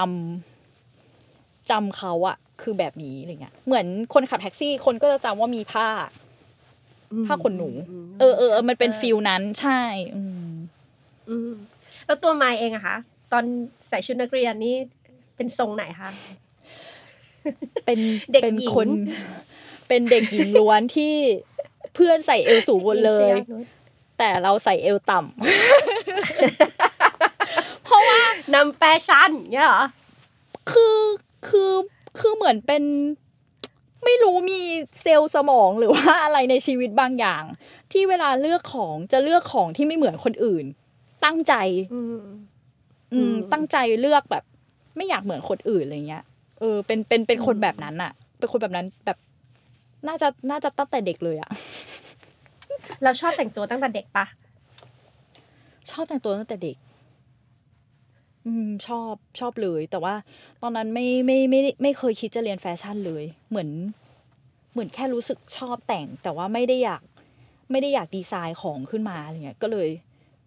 [0.82, 5.88] ำจำเขาอะคือแบบนี้อะไรเงี้ยเหมือนคนขับแท็กซี่คนก็จะจำว่ามีผ้า
[7.26, 7.70] ผ้าขนหนู
[8.20, 9.80] เออเออเออมันเป็นฟิลนั้นใช่
[10.14, 10.50] อืม
[11.28, 11.52] อืม
[12.06, 12.96] แล้วตัวไมค์เองอะคะ
[13.32, 13.44] ตอน
[13.88, 14.76] ใส่ชุดนักเรียนนี่
[15.36, 16.10] เป็นทรงไหนคะ
[17.86, 17.98] เป็น
[18.32, 18.88] เด็กเป็นหญิงคน
[19.88, 21.14] เป็นเด็กหญิงล้วนที่
[21.94, 23.30] เพื่อนใส่เอวสูงหมดเลย
[24.18, 25.34] แต่เราใส่เอวต่ำ
[27.84, 28.20] เพราะว่า
[28.54, 29.84] นำแฟชั่นเงี้ยเหรอ
[30.70, 30.98] คือ
[31.48, 31.72] คือ
[32.18, 32.82] คือเหมือนเป็น
[34.04, 34.60] ไม่รู้มี
[35.02, 37.42] เซลล์สมองหรือว่าอะไรในชีวิตบางอย่าง
[37.92, 40.64] ที่เวลาเลือกของจะเลือกของที่ไม่เหมือนคนอื่น
[41.24, 41.54] ตั้งใจ
[41.94, 42.30] อืมอืม
[43.12, 44.44] อืมตั้งใจเลือกแบบ
[44.96, 46.24] ไม่อยากเหมือนคนอื่นอะไรเงี้ย
[46.60, 49.18] เออเป็นเป็นเป็นคนแบบนั้นอะเป็นคนแบบนั้นแบบ
[50.06, 51.50] น่าจะน่าจะตั้งแต่เด็กเลยอะ
[53.02, 54.26] เราชอบแต่งตัวตั้งแต่เด็กปะ
[55.90, 56.76] ชอบแต่งตัวตั้งแต่เด็ก
[58.46, 60.14] อืมชอบชอบเลย แต่ว่า
[60.62, 63.68] ตอนนั้นไม่ไม่ไม่ไม่ไม่เคยคิดจะเรียนแฟชั่นเลย เหมือน
[64.72, 67.02] เหมือนแค่รู้สึกชอบแต่ง แต่ว่าไม่ได้อยาก
[67.70, 69.88] ไม่ได้อยากดีไซน์ของขึ้นมาอะไรเงี้ย ก็เลย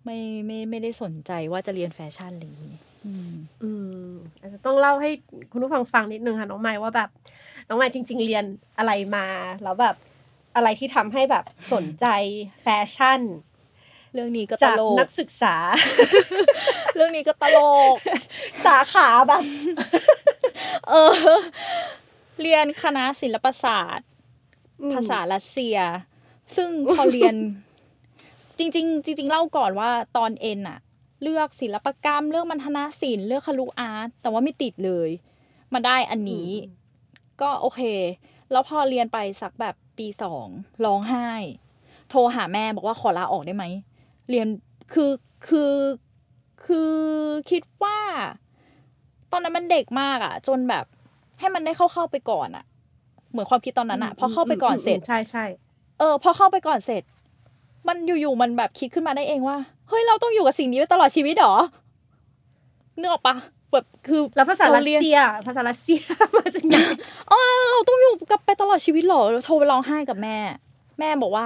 [0.05, 3.71] ไม่ไม่ไม่ได้สนใจว่าจะเรียนแฟชั่นอะไรอย่างงี้ อืมอื
[4.07, 5.09] มอาจจะต้องเล่าให้
[5.51, 7.09] คุณผู้ฟังฟังนิดนึงค่ะน้องไม้ว่าแบบ
[7.67, 8.45] น้องไม้จริง ๆ เรียน
[8.77, 9.25] อะไรมา
[9.63, 9.95] แล้วแบบ
[10.55, 12.05] อะไรที่ทำให้แบบสนใจ
[12.61, 13.21] แฟชั่น
[14.13, 15.55] เรื่องนี้ก็ตจากนักกศึกษา
[16.95, 17.57] เรื่องนี้ก็ตล
[17.93, 17.95] ก
[18.65, 19.43] สาขาแบบ
[20.89, 21.13] เออ
[22.41, 24.07] เรียนคณะศิลปศาสตร์
[24.93, 25.77] ภาษารัสเซีย
[26.55, 27.35] ซึ่งพอเรียน
[28.59, 30.79] จริง ๆ จริง ๆ เล่าก่อนว่าตอนเอ็นอะ
[31.23, 35.09] เลือกศิลปกรรม เลือกมัณฑนศิลป์เลือกครุ art แต่ว่าไม่ติดเลย
[35.73, 36.49] มาได้อันนี้
[37.41, 37.81] ก็โอเค
[38.51, 40.47] แล้วพอเรียนไปสักแบบปีสอง
[40.85, 41.29] ร้องไห้
[42.09, 43.65] โทรหาแม่บอกว่าขอลาออกได้ไหม
[44.29, 44.47] เรียน
[44.93, 45.11] คือ
[45.47, 45.73] คือ
[46.65, 46.93] คือ
[47.49, 47.99] คิดว่า
[49.31, 50.85] ตอนนั้นมันเด็กมากอะจนแบบ
[51.39, 52.65] ให้มันได้เข้าเข้าๆไปก่อนอะ
[53.31, 55.45] เหมือนความคิดตอนนั้นอะพอเข้าไปก่อนเสร็จใช่ใช่
[55.99, 57.03] เออ พอเข้าไปก่อนเสร็จ
[57.87, 61.55] มันอยู่ๆมันแบบคิดขึ้นมาได้เองว่าเฮ้ยเราต้องอยู่กับสิ่งนี้ไปตลอดชีวิตเหรอ
[62.99, 63.35] นึกออกปะ
[63.71, 66.01] แบบคือแล้วภาษารัสเรียนเซีย ภาษารัสเซีย
[66.37, 66.75] มาจากไหน
[67.31, 67.37] อ๋อ
[67.71, 70.37] เราต้องอยู่กับไปตลอดชีวิตเหรอโทรไปร้องไห้กับแม่
[70.99, 71.45] แม่บอกว่า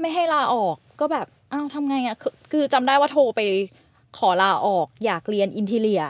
[0.00, 3.40] ไม่ให้ลาออกก็แบบอ้าวทำไงอะคือคือจำได้ว่าโทรไป
[4.18, 6.02] ขอลาออก อยากเรียนอินทีเลีย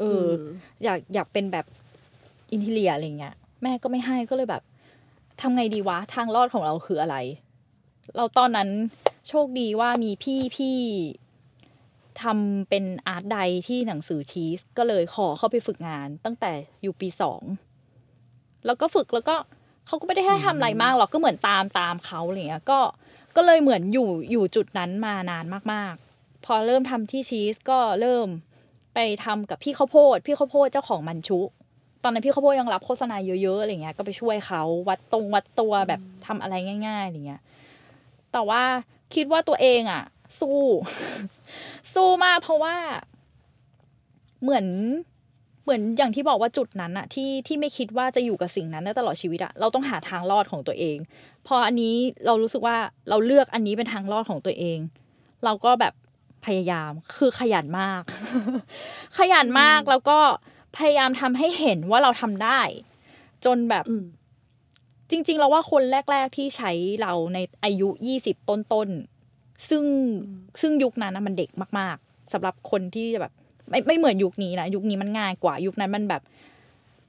[0.00, 0.44] เอออ
[0.84, 1.66] อยากอยากเป็นแบบ
[2.52, 4.62] อินทีเลียอะไรเงี้ยแม่ก็ไม่ให้ก็เลยแบบ
[5.40, 7.16] ทำไงดีวะทางรอดของเราคืออะไร
[8.16, 8.68] เราตอนนั้น
[9.28, 10.78] โชคดีว่ามีพี่พี่
[12.22, 13.36] ทำเป็นอาร์ตได
[13.68, 17.42] ที่หนังสือชีส ก็เลยขอเข้าไปฝึกงานตั้งแต่อยู่ปีสอง
[18.66, 19.36] แล้วก็ฝึกแล้วก็
[19.86, 22.80] เขาก็ไม่ได้ให้ทำอะไรมากหรอกก็เหมือนตามตามเขาอะไรเงี้ยก็
[23.36, 28.26] ก็เลยเหมือนอยู่อยู่จุดนั้นมานานมากๆ พอเริ่มทำที่ชีสก็เริ่ม
[28.94, 31.40] ไปทำกับพี่ข้าวโพด พี่ข้าวโพดเจ้าของมันชุ
[32.02, 36.54] ตอนนั้นพี่ข้าวโพดยังรับโฆษณาเยอะๆอะไรเงี้ยก็ไปช่วยเขาวัดตรงวัดตัวแบบทำอะไร
[36.86, 37.42] ง่ายๆอะไรเงี้ย
[38.32, 38.62] แต่ว่า
[39.14, 40.02] คิดว่าตัวเองอะ
[40.40, 40.60] สู้
[41.94, 42.76] สู้มากเพราะว่า
[44.42, 44.66] เหมือน
[45.64, 50.98] เหมือนอย่างที่บอกว่าจุดนั้นอะที่ที่ไม่คิดว่าจะอยู่กับสิ่งนั้นได้ตลอดชีวิตอะเราต้องหาทางรอดของตัวเอง
[51.46, 51.94] พออันนี้
[52.26, 52.76] เรารู้สึกว่า
[53.08, 54.78] เราเลือกอันนี้เป็นทางรอดของตัวเอง
[55.44, 55.94] เราก็แบบ
[56.46, 58.02] พยายามคือขยันมาก
[59.18, 60.18] ขยันมากแล้วก็
[60.76, 62.60] พยายามทำให้เห็นว่าเราทำได้
[63.44, 64.04] จนแบบอืม
[65.10, 69.84] จริง ๆ เราว่าคนแรก ๆที่ใช้เราในอายุยี่สิบต้นๆซึ่ง
[70.60, 73.32] ซึ่งยุคนั้นนะมันเด็กมาก ๆสำหรับคนที่แบบ
[73.70, 76.22] ไม่ไม่เหมือนยุคนี้นะยุคนี้มันง่ายกว่ายุคนั้นมันแบบ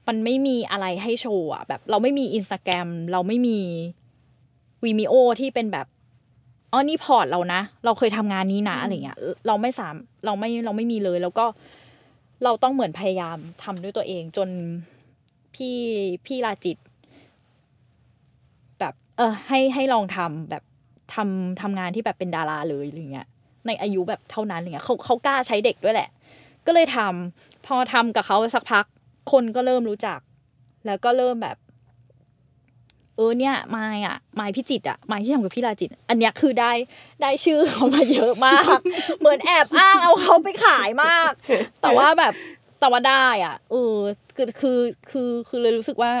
[0.08, 3.58] มันไม่มีอะไรให้โชว์อะแบบ เราไม่มีอินสตาแกรมเราไม่มี
[4.84, 5.86] Vimeo ที่เป็นแบบ
[6.72, 11.46] อ๋อนี่ port เรานะ เราเคยทำงานนี้นะอะไรเงี้ยเราไม่สามเราไม่เราไม่มีเลย แล้วก็
[12.44, 14.48] เราต้องเหมือนพยายามทำด้วยตัวเอง จน
[15.54, 15.76] พี่
[16.26, 16.85] พี่ลาจิตแบบ
[19.16, 20.62] เออให้ให้ลองทำแบบ
[21.14, 23.26] ทำทำงานที่แบบเป็นดาราเลยอะไรเงี้ย
[23.66, 26.08] ในอายุแบบเท่านั้นอะไรเงี้ยเขาเขากล้าใช้เด็กด้วยแหละ
[26.66, 28.84] ก็เลยทำพอทำกับเขาสักพัก
[29.32, 30.20] คนก็เริ่มรู้จัก
[30.86, 31.56] แล้วก็เริ่มแบบ
[33.16, 36.72] เออเนี่ยมายอะมายพิจิตอะมายที่ทำกับพี่ลาจิต อันเนี้ยคือได้
[37.22, 38.78] ได้ชื่อเขามาเยอะมาก
[39.18, 41.32] เหมือนแอบอ้างเอาเขาไปขายมาก
[41.82, 42.32] แต่ว่าแบบ
[42.80, 43.96] แต่ว่าได้อะเออ
[44.36, 44.78] คือคือ
[45.10, 46.12] คือคือเลยรู้สึกว่า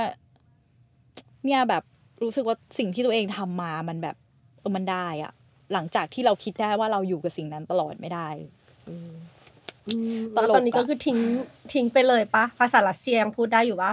[1.44, 1.82] เนี่ยแบบ
[2.22, 4.16] รู้สึกว่าสิ่งที่ตัวเองทำมามันแบบ
[4.60, 5.32] เออมันได้อะ
[5.72, 8.28] หลังจากที่เราคิดได้ว่าเราอยู่กับสิ่งนั้นตลอดไม่ได้
[8.86, 9.14] เออ
[10.36, 11.18] ตลกอะแล้วตอนนี้ก็คือทิ้ง
[11.72, 13.92] ทิ้งไปเลยปะภาษารัสเซียยังพูดได้อยู่ปะ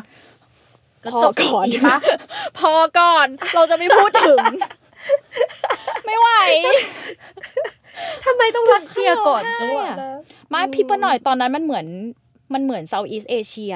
[1.14, 1.98] พอจบก่อนปีปะ
[2.60, 4.44] พอก่อนเราจะไม่พูดถึง
[6.06, 6.30] ไม่ไหว
[8.26, 10.18] ทำไมต้องรัสเซียก่อนจังหวะอะนั้น
[10.50, 11.86] ไม่พี่ปะหน่อยตอนนั้นมันเหมือน
[12.54, 13.76] มันเหมือนเซาท์อีสเอเชีย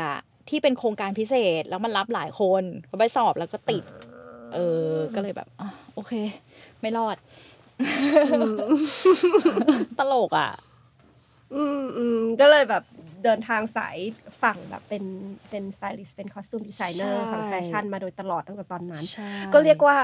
[0.50, 3.84] ที่เป็นโครงการพิเศษแล้วมันรับหลายคนก็ไปสอบแล้วก็ติด
[4.54, 4.58] เอ
[4.90, 6.14] อ ก็เลยแบบอะโอเค
[6.82, 7.18] ไม่รอด
[10.00, 10.50] ตลกอะ
[11.56, 12.84] อืมอืมก็เลยแบบ
[13.24, 13.98] เดินทางสาย
[14.42, 15.04] ฝั่งแบบเป็น
[15.50, 19.96] เป็นสไตลิสต์เป็น costume designer ใช่ฝั่งแฟชั่นมาโดยตลอดตั้งแต่ตอนนั้นใช่ก็เรียกว่า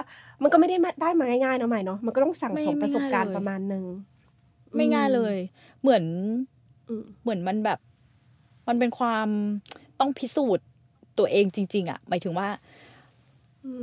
[0.42, 3.84] มันก็ไม่ได้มาได้มาง่ายๆเนาะใหม่เนาะมันก็ต้องสั่งสมไม่ประสบการณ์ไม่ง่ายเลยประมาณหนึ่ง
[4.76, 5.36] ไม่ง่ายเลย
[5.82, 6.04] เหมือน
[6.90, 7.80] อืมเหมือนมันแบบ
[8.68, 9.28] มันเป็นความ
[10.00, 10.66] ต้องพิสูจน์
[11.18, 12.83] ตัวเองจริง ๆ อะ หมายถึงว่าอืม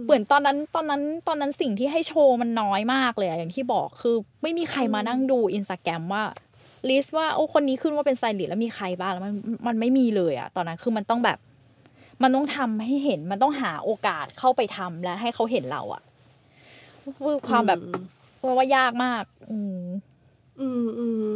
[0.05, 6.25] เหมือนตอนนั้นตอนนั้นตอนนั้นสิ่งที่ให้โชว์มันน้อยมากเลยอะอย่างที่บอกคือไม่มีใครมานั่งดูอินสตาแกรมว่า
[6.89, 9.35] ลิสต์ว่าโอ้คนนี้ขึ้นว่าเป็นสไตลิสต์แล้วมีใครบ้างแล้วมัน
[9.67, 11.39] มันไม่มีเลยอะตอนนั้นคือมันต้องแบบ
[12.23, 16.03] มันต้องทำให้เห็นมันต้องหาโอกาสเข้าไปทำและให้เขาเห็นเราอะ
[17.25, 17.81] คือความแบบ
[18.45, 19.83] ว่าว่ายากมาก อืม
[20.61, 21.35] อืมอืม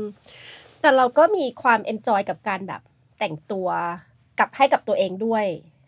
[0.80, 2.82] แต่เราก็มีความ enjoy กับการแบบ
[3.18, 3.68] แต่งตัว
[4.38, 5.44] กับให้กับตัวเองด้วย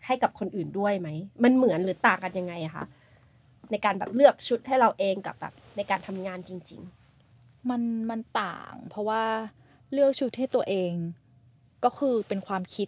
[0.07, 1.09] ให้กับคนอื่นด้วยไหม
[1.43, 2.85] มันเหมือนหรือต่างกันยังไงอะคะ
[3.71, 6.81] ในการแบบเลือกชุดให้เราเองกับแบบในการทำงานจริง
[7.69, 9.23] มันมันต่าง เพราะว่า
[9.91, 10.93] เลือกชุดให้ตัวเอง
[11.83, 12.87] ก็คือเป็นความคิด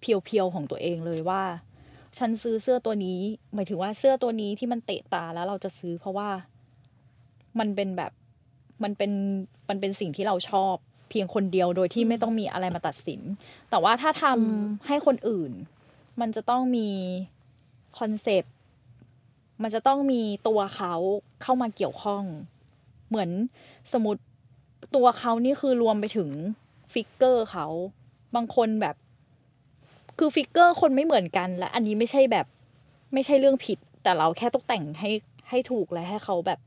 [0.00, 1.42] เพียวๆของตัวเองเลยว่า
[2.18, 3.20] ฉันซื้อเสื้อตัวนี้
[3.54, 6.28] หมายถึงว่าเสื้อตัวนี้ที่มันเตะตาแล้วเราจะซื้อ เพราะว่า
[7.58, 8.12] มันเป็นแบบ
[8.82, 9.12] มันเป็น
[9.68, 10.74] มันเป็นสิ่งที่เราชอบ
[11.10, 13.20] เพียงคนเดียวโดยที่ไม่ต้องมีอะไรมาตัดสิน
[13.70, 15.52] แต่ว่าถ้าทำให้คนอื่น
[16.20, 16.88] มันจะต้องมี
[17.98, 18.54] คอนเซปต์
[19.62, 20.94] มันจะต้องมีตัวเขา
[21.42, 22.22] เข้ามาเกี่ยวข้อง
[23.08, 23.30] เหมือน
[23.92, 24.22] สมมติ
[24.96, 26.28] ตัวเขานี่คือรวมไปถึง
[26.92, 27.66] figure เขา
[28.34, 28.96] บางคนแบบ
[30.18, 32.46] คือ figure คนไม่เหมือนกัน และ อันนี้ไม่ใช่แบบ
[33.12, 35.10] ไม่ใช่เรื่องผิด แต่เราแค่ต้องแต่งให้
[35.48, 36.58] ให้ถูกและให้เขาแบบ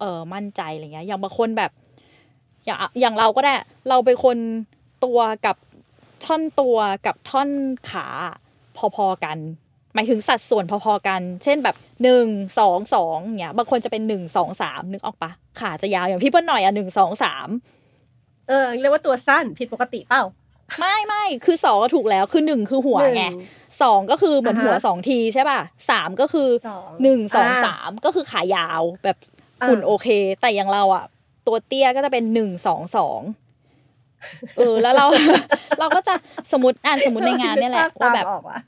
[0.00, 1.70] เออมั่นใจอะไรเงี้ย อย่างบางคนแบบ
[2.64, 3.52] อย่างอย่างเราก็ได้
[3.88, 4.36] เราเป็นคน
[5.04, 5.56] ตัวกับ
[6.24, 6.76] ท่อนตัว
[7.06, 7.48] กับท่อน
[7.90, 8.06] ขา
[8.96, 9.38] พอๆกัน
[9.94, 12.26] หมายถึงสัดส่วนพอๆกัน เช่นแบบหนึ่ง
[12.58, 20.22] สองสองเงี้ยบางคนจะเป็นหนึ่งสองสามนึกออกปะขาจะยาวอย่างพี่เปิ้ลหน่อยอะหนึ่งสองสามๆเออเรียกว่าตัวสั้นผิดปกติเปล่า
[20.80, 23.32] ไม่ไม่คือสองก็ถูกแล้วคือหนึ่งคือหัวไงนึ่
[23.82, 29.16] สองก็คือเหมือนอ่าฮะหัวสองทีใช่ป่ะสามก็คือสองหนึ่งสองอ่าสามก็คือขายาวแบบ
[29.62, 30.08] อ่าหุ่นโอเค
[30.40, 31.04] แต่อย่างเราอะ
[31.46, 33.20] ตัวเตี้ยก็จะเป็นหนึ่งสองสอง
[34.56, 35.06] เออ แล้วเรา
[35.78, 36.14] เราก็จะ
[36.52, 38.58] สมมติอ่านสมมติในงานเนี่ยแหละตาว่ามแบบออกว่ะ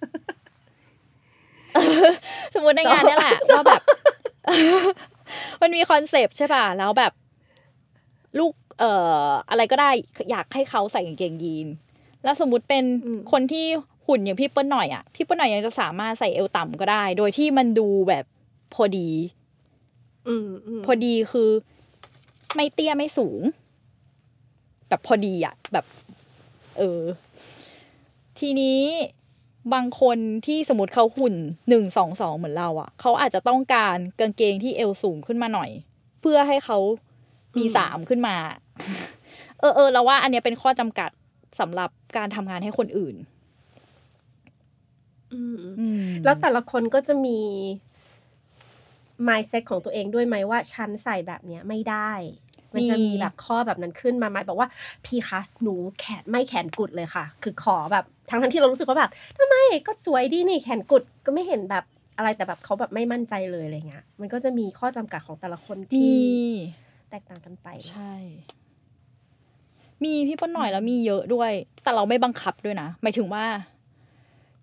[2.55, 3.83] สมมติในงานเนี่ยแหละว่าแบบ
[5.61, 7.13] มันมีคอนเซปต์ใช่ป่ะ แล้วแบบ
[8.39, 9.91] ลูก เอ่อ อะไรก็ได้
[10.31, 11.69] อยากให้เขาใส่กางเกงยีน
[12.25, 13.67] แล้วสมมุติเป็นอืมคนที่
[14.07, 18.25] หุ่นอย่างพี่เปิ้ลหน่อยอะพี่เปิ้ลหน่อยยังจะสามารถใส่เอวต่ำก็ได้ โดยที่มันดูแบบ
[18.75, 19.09] พอดี
[20.29, 21.51] อืมอืมพอดีคือ
[22.55, 23.41] ไม่เตี้ยไม่สูง
[24.91, 25.87] แบบพอดีอะแบบ
[26.79, 27.03] เออ
[28.39, 28.81] ทีนี้
[29.75, 31.35] บางคนที่สมมติเขาหุ่น
[31.69, 35.71] หนึ่งสองสองเหมือนเราอะเขาอาจจะต้องการกางเกงที่เอวสูงขึ้นมาหน่อย
[36.21, 36.79] เพื่อให้เขา
[37.59, 38.37] มีสามขึ้นมา
[39.61, 41.11] เออเออเราว่า อันเนี้ยเป็นข้อจำกัด
[41.61, 43.17] สำหรับการทำงานให้คนอื่น
[45.35, 47.39] อืมอืมแล้วแต่ละคนก็จะมี
[49.29, 52.13] mindset ของตัวเองด้วยไหมว่า ฉันใส่แบบเนี้ยไม่ได้
[52.75, 54.69] มันจะมีแบบข้อแบบนั้นขึ้นมาไหมบอกว่า
[55.05, 59.55] พี่คะหนูแขนไม่แขนกุดเลยค่ะ คือขอแบบทั้งทั้งๆที่เรารู้สึกว่าแบบทำไม
[59.87, 61.85] ก็สวยดีนี่แขนกุดก็ไม่เห็นแบบ
[62.17, 66.25] อะไรแต่แบบเขาแบบไม่มั่นใจเลยอะไรเงี้ยมันก็จะมีข้อจำกัดของแต่ละคนมีที่
[67.11, 68.15] แตกต่างกันไปใช่
[70.05, 71.51] มีพี่เป้ลหน่อยแล้วมีเยอะด้วย
[71.83, 73.45] แต่เราไม่บังคับด้วยนะหมายถึงว่า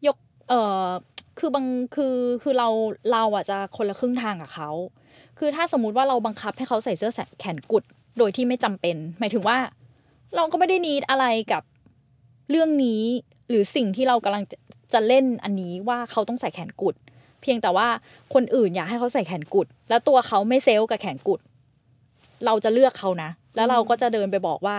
[0.08, 0.17] ยก
[0.50, 0.88] เอ่อ
[1.39, 1.65] คือบาง
[1.96, 2.70] คือคือเรา
[3.12, 4.70] เราอะจะคนละครึ่งทางกับเขา
[5.39, 7.84] คือถ้าสมมุติว่าเราบังคับให้เขาใส่เสื้อแขนกุด
[8.17, 9.58] โดยที่ไม่จำเป็น หมายถึงว่า
[10.36, 11.63] เราก็ไม่ได้นีดอะไรกับ
[12.49, 13.03] เรื่องนี้
[13.49, 14.58] หรือสิ่งที่เรากำลังจะ
[14.93, 16.95] จะเล่นอันนี้ว่าเขาต้องใส่แขนกุด
[17.41, 17.88] เพียงแต่ว่า
[18.34, 21.39] คนอื่นอยากให้เขาใส่แขนกุด แล้วตัวเขาไม่เซลกับแขนกุด
[22.45, 24.77] เราจะเลือกเขานะ แล้วเราก็จะเดินไปบอกว่า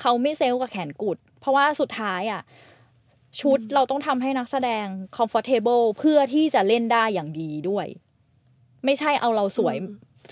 [0.00, 2.42] เขาไม่ self กับแขนกุด เพราะว่าสุดท้ายอะ
[3.40, 4.86] ชุดเราต้องทำให้นักแสดง
[5.16, 7.86] comfortable เพื่อที่จะเล่นได้อย่างดีด้วย
[8.84, 9.76] ไม่ใช่เอาเราสวย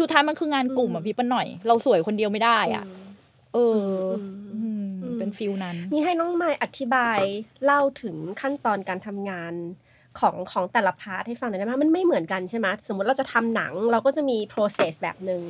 [0.01, 2.85] สุดท้ายมันคืองานกลุ่มอะพี่ปะหน่อย เราสวยคนเดียวไม่ได้อะ
[3.55, 3.85] เออ
[4.17, 4.23] ม
[4.63, 7.19] อืมอืมเป็น feelิลนั้น นี่ให้น้องไม้อธิบาย
[7.65, 9.55] เล่าถึงขั้นตอนการทำงาน
[10.21, 15.41] ของของแต่ละ part ให้ฟังหน่อยได้ไหมมันไม่เหมือนกันใช่ไหมสมมติเราจะทำหนังเราก็จะมี process แบบหนึ่ง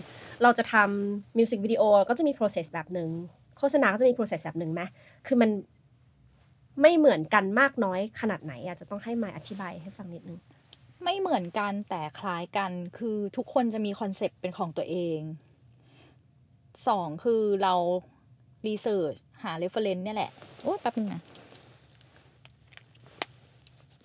[0.43, 3.09] เราจะทำมิวสิกวิดีโอก็จะมี process แบบหนึ่ง
[3.59, 4.83] โฆษณาก็จะมี process แบบหนึ่งไหม
[5.27, 5.51] คือมัน
[6.83, 10.39] ไม่เหมือนกันมากน้อยขนาดไหนอาจจะต้องให้ไม้อธิบายให้ฟังนิดนึง
[11.05, 15.21] ไม่เหมือนกันแต่คล้ายกันคือทุกคนจะมี concept เป็นของตัวเอง
[16.89, 17.75] สองคือเรา
[18.67, 20.31] research หา reference เนี่ยแหละ
[20.63, 21.23] โอ้ยแป๊บนึงนะ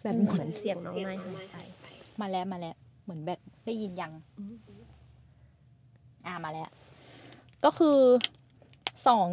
[0.02, 1.14] แบบเหมือนเสียงน้องไม้
[1.54, 1.86] หายไป
[2.22, 4.12] มาแล้วมาแล้ว เหมือนแบบได้ยินยัง
[6.26, 6.70] อ่ามาแล้ว
[7.66, 7.98] ก็คือ
[9.08, 9.28] สอง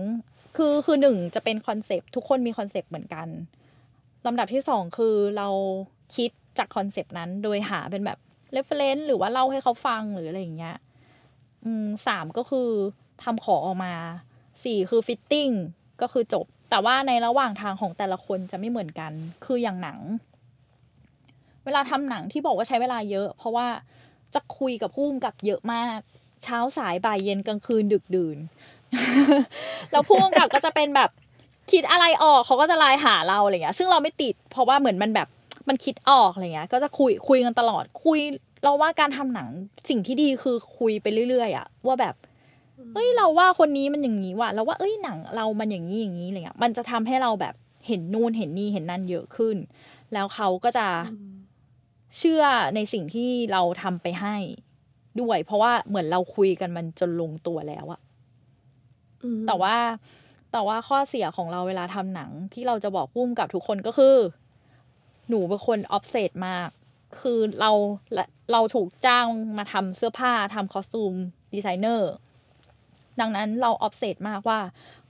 [0.57, 3.29] คือคือหนึ่งจะเป็น concept ทุกคนมี concept เหมือนกัน
[4.27, 5.49] ลำดับที่สองคือเรา
[6.17, 8.19] คิด จาก concept นั้น โดยหาเป็นแบบ
[8.53, 10.77] reference หรือว่าเล่าให้เขาฟังหรืออะไรอย่างเงี้ย
[11.65, 12.71] อืมสามก็คือ
[13.23, 13.95] ทำของออกมา
[14.65, 15.49] สี่คือ fitting
[16.03, 19.13] ก็คือจบ แต่ว่าในระหว่างทางของแต่ละคนจะไม่เหมือนกัน
[19.45, 19.99] คืออย่างหนัง
[21.65, 23.67] เวลาทำหนังที่บอกว่าใช้เวลาเยอะ เพราะว่า
[24.35, 25.99] จะคุยกับผู้กำกับเยอะมาก
[26.45, 28.39] เช้าสายบ่ายเย็นกลางคืนดึกดื่น
[29.91, 31.11] แล้วผู้กำกับก็จะเป็นแบบ
[31.73, 35.29] คิดอะไรออกเขาก็จะไลน์หาเราอะไรเงี้ย ซึ่งเราไม่ติด เพราะว่าเหมือนมันแบบ
[35.69, 38.19] มันคิดออกอะไรเงี้ย ก็จะคุยคุยกันตลอดคุย
[38.65, 39.49] เราว่าการทำหนัง
[39.89, 42.15] สิ่งที่ดีคือคุยไปเรื่อยๆอะว่าแบบ
[42.95, 47.55] เอ้ยเราว่าคนนี้มันอย่างนี้ว่ะเราว่าเอ้ยหนังเรามันอย่างนี้อย่างนี้อะไรเงี้ยมันจะทำให้เราแบบ
[47.87, 49.57] เห็นนู่นเห็นนี่เห็นนั่นเยอะขึ้น
[50.13, 50.87] แล้วเขาก็จะ
[52.19, 52.45] เชื่อ
[52.75, 54.37] ในสิ่งที่เราทำไปให้
[55.21, 58.01] ด้วย เพราะว่าเหมือนเราคุยกันมันจนลงตัวแล้วอะ
[59.23, 59.77] อืมแต่ว่า
[60.53, 64.17] แต่ว่าข้อเสียของเราเวลาทำหนังที่เราจะบอกพุ่มกับทุกคนก็คือ
[65.33, 66.69] หนูเป็นคน obsess มาก
[67.21, 67.71] คือเรา
[68.53, 69.27] เราถูกจ้าง
[69.59, 71.15] มาทำเสื้อผ้าทำ costume
[71.55, 72.13] designer
[73.21, 74.61] ดังนั้นเราออฟเซตมากว่า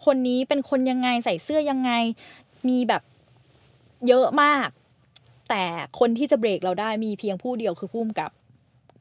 [0.05, 1.91] คนนี้เป็นคนยังไงใส่เสื้อยังไง
[2.69, 3.03] มีแบบ
[4.09, 4.69] เยอะมาก
[5.51, 5.63] แต่
[5.99, 8.31] คนที่จะเบรกเราได้มีเพียงผู้เดียวคือพุ่มกับ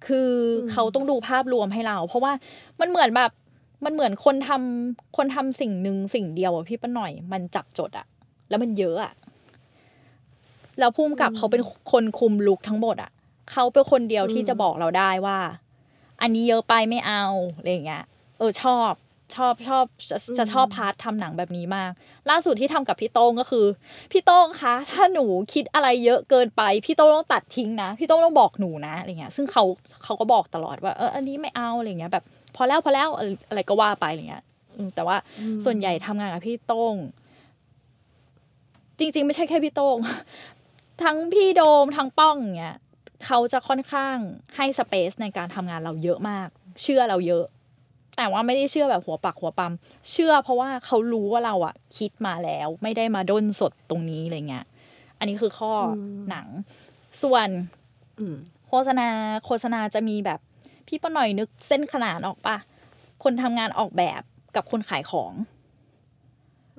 [0.08, 0.32] คือ
[0.64, 2.34] อมเขาต้องดูภาพรวมให้เรา เพราะว่า
[2.80, 3.32] มันเหมือนแบบ
[3.86, 8.06] มันเหมือนคนทำคนทำสิ่งหนึ่งสิ่งเดียวอะพี่ป้าหน่อย มันจับจดอะ
[8.50, 9.14] แล้วมันเยอะอะ
[10.82, 13.12] แล้วพุ่มกับเขาเป็นคนคุมลุกทั้งหมดอะ
[13.52, 15.38] เขาเป็นคนเดียวที่จะบอกเราได้ว่า
[16.22, 17.24] อันนี้เยอะไปไม่เอา
[17.58, 18.04] อะไรอย่างเงี้ย
[18.40, 18.92] เออชอบ
[19.36, 21.92] ชอบชอบจะจะชอบพาร์ททำหนังแบบนี้มาก
[22.30, 23.66] ล่าสุดที่ทำกับพี่โต้งก็คือ
[24.12, 29.64] พี่โต้งคะถ้าหนูคิดอะไรเยอะเกินไป พี่โต้งต้องตัดทิ้งนะ พี่โต้งต้องบอกหนูนะอะไรเงี้ย ซึ่งเขา
[30.04, 32.24] เขาก็บอกตลอดว่าเอออันนี้ไม่เอาอะไรเงี้ยแบบ
[32.56, 34.44] พอแล้วพอแล้วอะไรอะไรก็ว่าไปอะไรเงี้ย
[34.78, 35.18] อืมแต่ว่า
[35.66, 36.96] ส่วนใหญ่ทำงานกับพี่โต้ง
[39.00, 39.98] จริง ๆ ไม่ใช่แค่พี่โต้ง
[41.04, 42.78] ทั้งพี่โดมทั้งป้องเงี้ย
[43.26, 44.18] เขาจะค่อนข้าง
[44.56, 46.48] ให้สเปซในการทำงานเราเยอะมาก
[46.82, 47.46] เชื่อเราเยอะ
[48.18, 49.74] แต่ว่าไม่ได้เชื่อแบบหัวปักหัวปั๊ม
[50.12, 54.66] เชื่อเพราะว่าเขารู้ว่าเราอะคิดมาแล้ว ไม่ได้มาด้นสดตรงนี้อะไรเงี้ย
[55.20, 55.88] อันนี้คือข้ออม
[56.30, 56.48] หนัง
[57.22, 57.50] ส่วน
[58.20, 58.36] อืม
[58.68, 59.08] โฆษณา
[59.46, 60.40] โฆษณาจะมีแบบ
[60.88, 62.58] พี่ป้าหน่อยนึกเส้นขนานออกปะ
[63.24, 64.22] คนทำงานออกแบบ
[64.56, 65.34] กับคนขายของ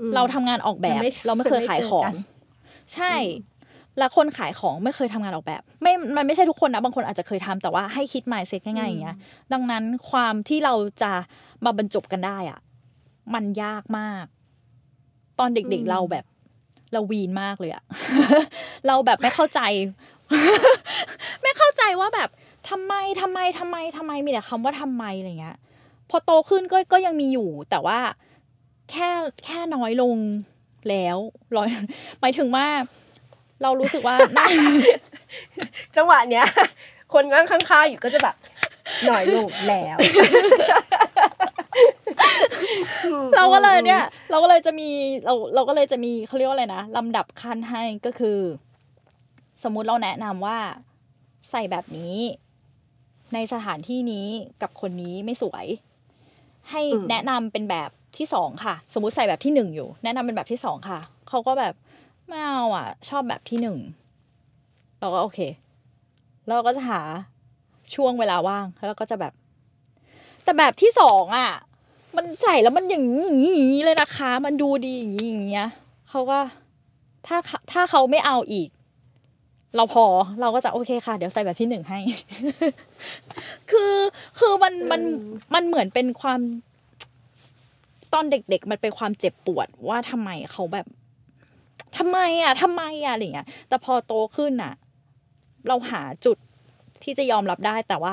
[0.01, 2.17] อืมเราทำงานออกแบบยังไม่เราไม่เคยยังไม่ขายเจอของกัน
[2.95, 3.15] ใช่
[3.99, 9.17] แล้วคนขายของไม่เคยทำงานออกแบบ ไม่มันไม่ใช่ทุกคนนะบางคนอาจจะเคยทำแต่ว่าให้คิด mindset ง่ายๆอย่างเงี้ย
[9.53, 11.13] ดังนั้นความที่เราจะ
[11.65, 12.61] มาบรรจบกันได้อะ
[13.35, 14.25] มันยากมาก
[15.39, 16.25] ตอนเด็กอืมๆเราแบบ
[16.93, 17.83] เราวีนมากเลยอะ
[18.87, 19.61] เราแบบไม่เข้าใจ
[21.43, 22.29] ไม่เข้าใจว่าแบบ
[22.71, 25.57] ทำไมทำไมทำไมทำไมมีแต่คำว่าทำไมอะไรเงี้ย
[26.11, 27.99] พอโตขึ้นก็ก็ยังมีอยู่ แต่ว่า
[28.91, 29.09] แค่
[29.45, 30.17] แค่น้อยลง
[30.89, 31.17] แล้ว
[31.57, 31.69] ร้อย
[32.21, 32.67] หมายถึงว่า
[33.63, 34.47] เรารู้สึกว่าน่า
[35.97, 36.47] จังหวะเนี้ย
[37.13, 38.37] คนนั่งข้างๆอยู่ก็จะแบบ
[39.07, 39.97] หน่อยลงแล้ว
[43.37, 44.89] เราก็เลยเนี่ย เราก็เลยจะมี
[45.25, 48.39] เราเราก็เลยจะมีเขาเรียกว่าอะไรนะลำดับขั้นให้ก็คือ
[49.63, 50.59] สมมุติเราแนะนำว่า
[51.51, 52.17] ใส่แบบนี้
[53.35, 54.27] ในสถานที่นี้
[54.63, 55.67] กับคนนี้ไม่สวย
[56.71, 61.75] ให้อืมแนะนำเป็นแบบที่สองค่ะ สมมุติใส่แบบที่หนึ่งอยู่ แนะนำเป็นแบบที่สองค่ะเขาก็แบบ
[62.33, 63.79] ไม่เอาอะ ชอบแบบที่หนึ่ง
[65.01, 65.41] เราก็โอเค
[66.47, 67.01] แล้วเราก็จะหา
[67.95, 69.33] ช่วงเวลาว่างแล้วเราก็จะแบบ
[70.45, 71.51] แต่แบบที่สองอะ
[72.17, 75.69] มันใส่แล้วมันอย่างนี้อย่างนี้อย่างนี้เลยนะคะ มันดูดีอย่างนี้อย่างเงี้ย
[76.11, 76.39] เขาก็
[77.27, 78.69] ถ้าเขาถ้าเขาไม่เอาอีก
[79.77, 80.05] เราพอ
[80.41, 81.99] เราก็จะโอเคค่ะ เดี๋ยวใส่แบบที่หนึ่งให้
[83.71, 83.95] คือ
[84.39, 86.41] คือมันมันอืมมันเหมือนเป็นความ
[88.13, 90.87] ตอนเด็ก ๆ มันเป็นความเจ็บปวดว่าทำไมเขาแบบ
[91.99, 94.75] ทำไมอะทำไมอะอะไรเงี้ย แต่พอโตขึ้นอะ
[95.69, 96.37] เราหาจุด
[97.03, 98.13] ที่จะยอมรับได้ แต่ว่า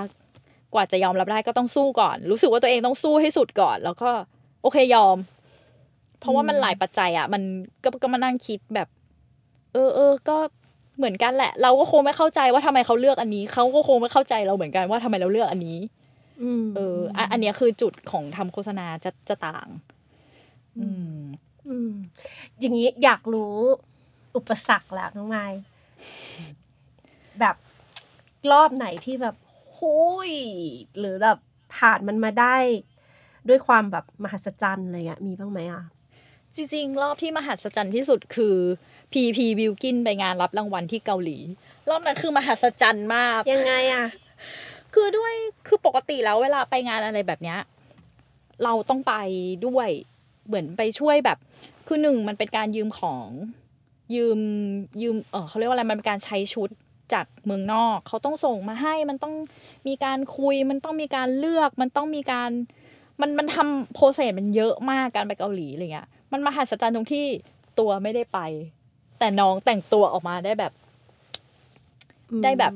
[0.74, 4.10] กว่าจะยอมรับได้ก็ต้องสู้ก่อน รู้สึกว่าตัวเองต้องสู้ให้สุดก่อน แล้วก็
[4.62, 5.18] โอเคยอม
[6.20, 7.42] เพราะว่ามันหลายปัจจัยอะ มัน
[7.84, 8.88] ก็ก็มานั่งคิดแบบ
[9.74, 10.38] เออเออก็
[10.98, 15.80] เหมือนกันแหละ เราก็คงไม่เข้าใจว่าทำไมเขาเลือกอันนี้เขาก็คงไม่เข้าใจเราเหมือนกันว่าทำไมเราเลือกอันนี้
[16.44, 19.68] อืมเอออะอันเนี้ยคือจุดของทำโฆษณาจะจะต่าง
[20.80, 21.20] อืม
[21.70, 21.92] อืม
[22.60, 23.56] อย่างนี้อยากรู้
[24.36, 25.46] อุปสรรคแล้วน้องไม้
[27.40, 27.56] แบบ
[28.52, 29.36] รอบไหนที่แบบ
[29.78, 29.98] หุ
[30.30, 30.34] ย
[31.00, 31.38] หรือแบบ
[31.76, 32.56] ผ่านมันมาได้
[33.50, 35.84] ด้วยความแบบมหัศจรรย์อะไรเงี้ยมีบ้างไหมอะ
[36.56, 38.56] จริงๆ รอบที่มหัศจรรย์ที่สุดคือ
[39.14, 41.38] พีพีบิวกินไปงานรับรางวัลที่เกาหลี
[41.90, 44.06] รอบนั้นคือมหัศจรรย์มาก ยังไงอะ
[44.94, 45.34] คือด้วย
[45.68, 47.60] คือปกติแล้วเวลาไปงานอะไรแบบเนี้ย
[48.64, 49.14] เราต้องไป
[49.68, 49.90] ด้วย
[50.50, 51.38] เหมือนไปช่วยแบบ
[51.88, 53.30] คือหนึ่งมันเป็นการยืมของ
[54.16, 54.40] ยืม
[55.02, 56.70] ยืมเออเขาเรียกว่าอะไรมันเป็นการใช้ชุด
[57.14, 59.34] จากเมืองนอก เขาต้องส่งมาให้มันต้อง
[59.88, 62.50] มีการคุย มันต้องมีการเลือก มันต้องมีการ
[63.22, 67.26] มันมันทำโปรเซสมันเยอะมากการไปเกาหลีอะไรเงี้ยมันมหัศจรรย์ตรงที่
[67.80, 68.40] ตัวไม่ได้ไป
[69.20, 70.74] แต่น้องแต่งตัวออกมาได้แบบ
[72.44, 72.74] ได้แบบ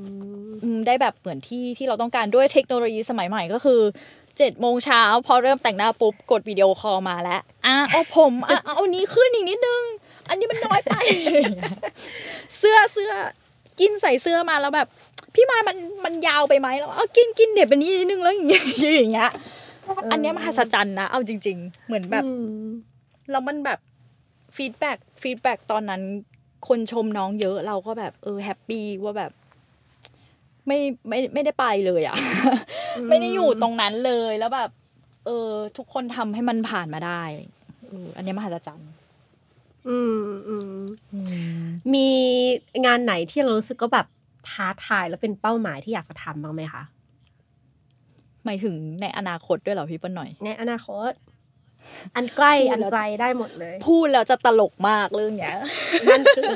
[0.88, 3.82] ได้แบบเหมือนที่ที่เราต้องการด้วยเทคโนโลยีสมัยใหม่ก็คือ
[4.38, 9.84] เจ็ดโมงเช้าพอเริ่มแต่งหน้าปุ๊บกดวิดีโอคอลมาแล้วอะเอาผมอะเอาอันนี้ขึ้นอีกนิดนึง
[10.30, 10.94] อันนี้มันน้อยไป
[12.58, 13.12] เสื้อเสื้อ
[13.80, 14.88] กินใส่เสื้อมาแล้วแบบ
[15.36, 18.64] พี่มายมันมันยาวไปไหมแล้วเอากินกินเด็ดไปนี้นิดนึงแล้วอย่างเงี้ย
[18.96, 19.32] อย่างเงี้ย
[20.12, 22.24] อันเนี้ยมหัศจรรย์นะเอาจริง ๆ เหมือนแบบ
[23.32, 23.80] แล้วมันแบบ
[24.56, 26.02] ฟีดแบ็กฟีดแบ็กตอนนั้น
[26.68, 29.32] คนชมน้องเยอะเราก็แบบเออแฮปปี้ว่าแบบ
[30.68, 32.16] ไม่ไม่ไม่ได้ไปเลยอะ
[33.10, 34.70] ไม่ได้อยู่ตรงนั้นเลยแล้วแบบ
[35.26, 37.24] เออ ทุกคนทำให้มันผ่านมาได้
[37.88, 38.90] เอออันเนี้ยมหัศจรรย์
[39.90, 40.82] อืมอืม
[41.94, 42.10] มี
[42.86, 44.08] งานไหนที่เรารู้สึกก็แบบ
[44.50, 46.84] ท้าทายแล้วเป็นเป้าหมายที่อยากจะทำบ้างไหมคะ
[48.46, 51.12] หมายถึงในอนาคตด้วยเหรอพี่เปิ้ลหน่อย ในอนาคต
[52.16, 55.56] อันใกล้พูดอันแล้วไกลได้หมดเลย พูดแล้วจะตลกมากเรื่องเนี้ย
[56.12, 56.52] นั่นคือ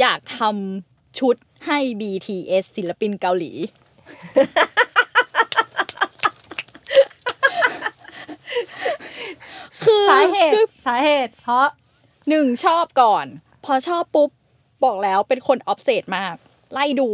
[0.00, 1.36] อยากทำชุด
[1.66, 3.52] ให้ BTS ศิลปินเกาหลี
[9.84, 10.54] คือสาเหตุ
[10.86, 11.66] สาเหตุ เพราะ
[12.28, 13.26] หนึ่งชอบก่อน
[13.64, 14.30] พอชอบปุ๊บ
[14.84, 16.34] บอกแล้วเป็นคนออฟเซตมาก
[16.72, 17.10] ไล่ดู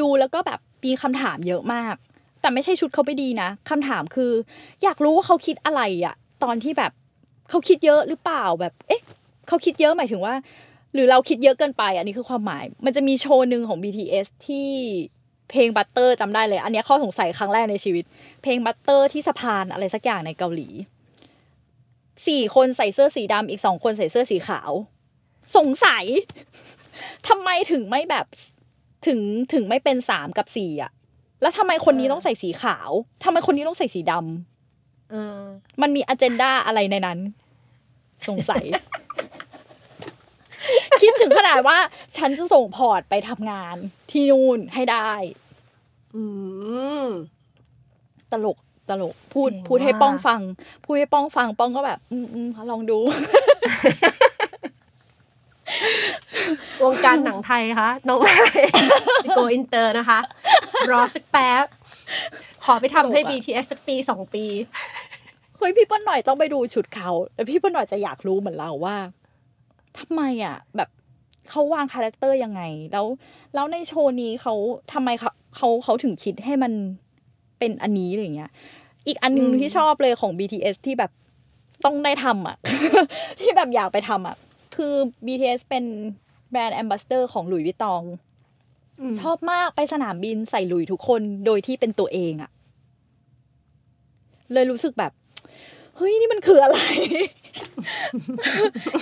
[0.00, 1.94] ดูแล้วก็แบบมีคำถามเยอะมาก
[2.40, 4.32] แต่ไม่ใช่ชุดเขาไม่ดีนะคำถามคือ
[4.82, 6.14] อยากรู้ว่าเขาคิดอะไรอะ
[6.44, 6.92] ตอนที่แบบ
[7.50, 9.02] เขาคิดเยอะหรือเปล่าแบบ เอ๊ะ
[9.48, 10.34] เขาคิดเยอะหมายถึงว่า
[10.94, 14.68] หรือเราคิดเยอะเกินไปอันนี้คือความหมาย มันจะมีโชว์หนึ่งของ BTS ที่
[15.50, 18.04] เพลงบัตเตอร์จำได้เลย อันเนี้ยข้อสงสัยครั้งแรกในชีวิต
[18.42, 20.68] เพลงบัตเตอร์ที่สะพานอะไรสักอย่างในเกาหลี
[22.26, 24.70] สี่คนใส่เสื้อสีดำอีกสองคนใส่เสื้อสีขาว
[25.56, 26.04] สงสัย
[27.28, 28.26] ทำไมถึงไม่แบบ
[29.06, 29.20] ถึง
[29.52, 30.92] ถึงไม่เป็นสามกับสี่อะ
[31.42, 32.90] แล้วทำไมคนนี้ต้องใส่สีขาว
[33.24, 35.40] ทำไมคนนี้ต้องใส่สีดำเออ
[35.82, 37.18] มันมีอเจนดาอะไรในนั้น
[38.28, 38.64] สงสัย
[41.00, 41.78] คิดถึงขนาดว่า
[42.16, 43.76] ฉันจะส่งพอร์ตไปทำงาน
[44.10, 45.10] ที่นู่นให้ได้
[46.14, 46.22] อื
[47.04, 47.06] ม
[48.32, 48.58] ตลก
[48.90, 50.40] ตลกพูดเจ๋งพูดให้ว่ะป้องฟัง
[50.84, 52.98] พูดให้ป้องฟัง ป้องก็แบบ อืมอืมลองดู
[56.82, 58.34] วงการหนังไทยคะน้องไม้
[59.24, 60.18] จะ go inter นะคะ
[60.90, 61.64] รอสักแป๊บ
[62.64, 64.44] ขอไปทำให้ตลกอะ BTS สักปีสองปี
[65.58, 68.96] เฮ้ยพี่เปิ้ลหน่อยต้องไปดูชุดเขาแล้วพี่เปิ้ลหน่อยจะอยากรู้เหมือนเราว่า
[69.98, 70.88] ทำไมอะ แบบ
[71.50, 72.62] เขาวาง character ยังไง
[72.92, 73.06] แล้ว
[73.54, 74.54] แล้วในโชว์นี้เขา
[74.92, 76.72] ทำไมเขาเขาเขาถึงคิดให้มัน
[77.58, 78.50] เป็นอันนี้อะไรอย่างเงี้ย
[79.06, 81.10] อีกอันหนึงอืมที่ชอบเลยของ BTS ที่แบบ
[81.84, 82.56] ต้องได้ทำอะ
[83.40, 84.36] ที่แบบอยากไปทำอะ
[84.76, 84.94] คือ
[85.26, 85.84] BTS เป็น
[86.50, 88.02] brand ambassador ของ Louis Vuitton
[89.20, 92.50] ชอบมากไปสนามบินใส่หลุยทุกคนโดยที่เป็นตัวเองอะ
[94.52, 95.12] เลยรู้สึกแบบ
[96.00, 96.78] เฮ้ยนี่มันคืออะไร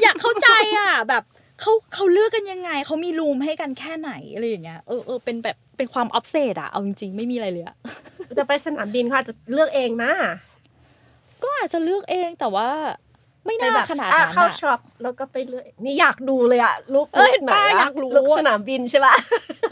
[0.03, 1.23] อยากเข้าใจอะแบบ
[1.61, 7.77] เขาเขาเลือกกันยังไง เขามี room ให้กันแค่ไหนอะไรอย่างเงี้ยเออเออเป็นแบบเป็นความ obsess อะเอาจริงๆ ไม่มีอะไรเลยอะ
[8.39, 10.13] จะไปสนามบินเขาอาจจะเลือกเองนะ
[11.43, 12.69] ก็อาจจะเลือกเองแต่ว่า
[13.47, 19.15] ไม่ไปน่าแบบขนาดอะนั้นเข้าอะช็อปแล้วก็ไปเลือกนี่อยากดูเลยอะ look เอ้ย look ไหนป้าอะอยากรู้ look สนามบินใช่ปะ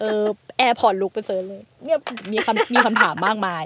[0.00, 0.24] เออ
[0.58, 1.98] airport look ไป search เลย เนี่ย
[2.32, 3.64] มีคำมีคำถามมากมาย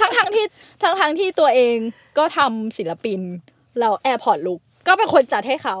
[0.00, 0.46] ทั้งทั้งที่
[0.82, 1.76] ทั้งทั้งที่ตัวเอง
[2.18, 3.20] ก็ทำศิลปิน
[3.78, 5.76] แล้ว airport look ก็เป็นคนจัดให้เขา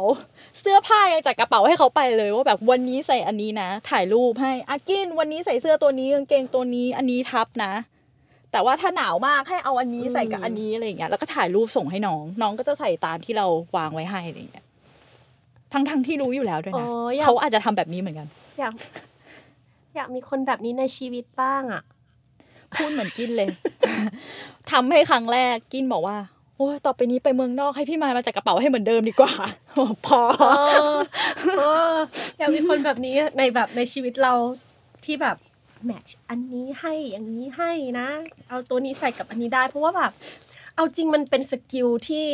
[0.60, 7.72] เสื้อผ้ายังจัดกระเป๋าให้เขาไปเลยว่าแบบวันนี้ใส่อันนี้นะ ถ่ายรูปให้อากินวันนี้ใส่เสื้อตัวนี้กางเกงตัวนี้อันนี้ทับนะ
[8.52, 13.46] แต่ว่าถ้าหนาวมากให้เอาอันนี้ใส่กับอันนี้อะไรอย่างเงี้ยแล้วก็ถ่ายรูปส่งให้น้อง น้องก็จะใส่ตามที่เรา
[13.76, 14.66] วางไว้ให้อะไรอย่างเงี้ย
[15.72, 18.26] ทั้งทั้งที่รู้อยู่แล้วด้วยโอ้นะยอยากเขาอาจจะทำแบบนี้เหมือนกัน
[18.58, 18.72] อยาก
[19.98, 21.82] อยากมีคนแบบนี้ในชีวิตบ้างอะ
[22.74, 23.48] พูดเหมือนกินเลย
[24.70, 26.16] ทำให้ครั้งแรกกินบอกว่า
[26.56, 29.32] โอ้ยต่อไปนี้ไปเมืองนอกให้พี่มายมาจัดกระเป๋าให้เหมือนเดิมดีกว่า
[30.06, 30.50] พอเอ
[30.94, 30.96] อ
[31.58, 31.62] เอ
[31.94, 31.96] อ
[32.38, 34.34] อยากมีคนแบบนี้ในแบบในชีวิตเรา
[35.04, 35.36] ที่แบบ
[35.84, 38.08] match อันนี้ให้อย่างนี้ให้นะ
[38.48, 40.12] เอาตัวนี้ใส่กับอันนี้ได้ เพราะว่าแบบ
[40.76, 42.26] เอาจริงมันเป็น skill ที่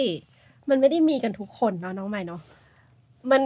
[0.68, 2.40] มันไม่ได้มีกันทุกคนเนาะน้องมายเนาะ
[3.30, 3.40] มัน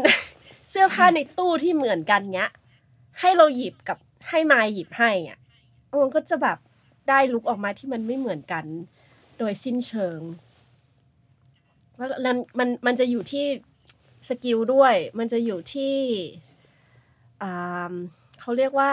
[0.68, 2.50] เสื้อผ้าในตู้ที่เหมือนกันเนี้ย
[3.20, 3.98] ให้เราหยิบกับ
[4.30, 5.38] ให้มายหยิบให้อะ
[6.02, 6.58] มันก็จะแบบ
[7.08, 8.64] ได้ look ออกมาที่มันไม่เหมือนกัน
[9.38, 10.20] โดยสิ้นเชิง
[11.96, 13.44] แล้วแล้วมันมันจะอยู่ที่
[14.28, 15.94] skill ด้วย มันจะอยู่ที่
[17.42, 17.92] อ่า
[18.40, 18.90] เขาเรียกว่า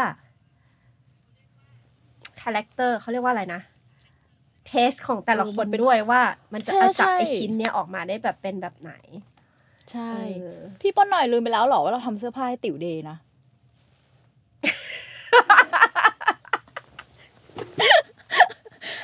[2.42, 3.62] character เขาเรียกว่าอะไรนะ
[4.68, 6.22] taste ของแต่ละเออคมันนเป็นด้วยว่า
[6.54, 8.94] มันจะใช่เอาจับใช่ไอชิ้นเนี้ยออกมาได้แบบเป็นแบบไหน
[9.92, 13.18] ใช่เออพี่ป้อนหน่อยลืมไปแล้วเหรอว่าเราทำเสื้อผ้าให้ติ๋วเดย์นะ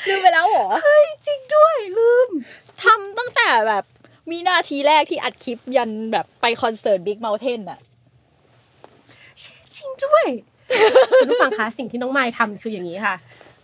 [0.07, 0.67] ลืมไปแล้วเหรอ
[1.27, 2.29] จริงด้วยลืม
[2.83, 3.83] ทำตั้งแต่แบบ
[4.31, 7.79] มีนาทีแรกที่อัดคลิปยันแบบไปคอนเสิร์ตบิ๊กเมลเทนอะ
[9.75, 10.25] จริงด้วย
[11.19, 13.15] คุณผู้ฟังคะสิ่งที่น้องไมค์ทำคืออย่างนี้ค่ะ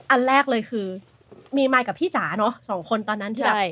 [0.09, 0.87] อันแรกเลยคือ
[1.57, 3.65] มีไมค์กับพี่จ๋าเนาะสองคนตอนนั้นที่แบบใช่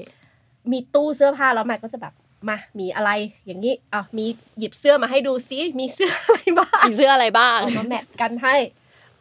[0.72, 2.14] มีตู้เสื้อผ้าแล้วไมค์ก็จะแบบ
[2.50, 3.10] มามีอะไร
[3.46, 4.26] อย่างนี้อะมี
[4.60, 8.56] หยิบเสื้อมาให้ดูซิมีเสื้ออะไรบ้างมีเสื้ออะไรบ้างเอามาแมทกันให้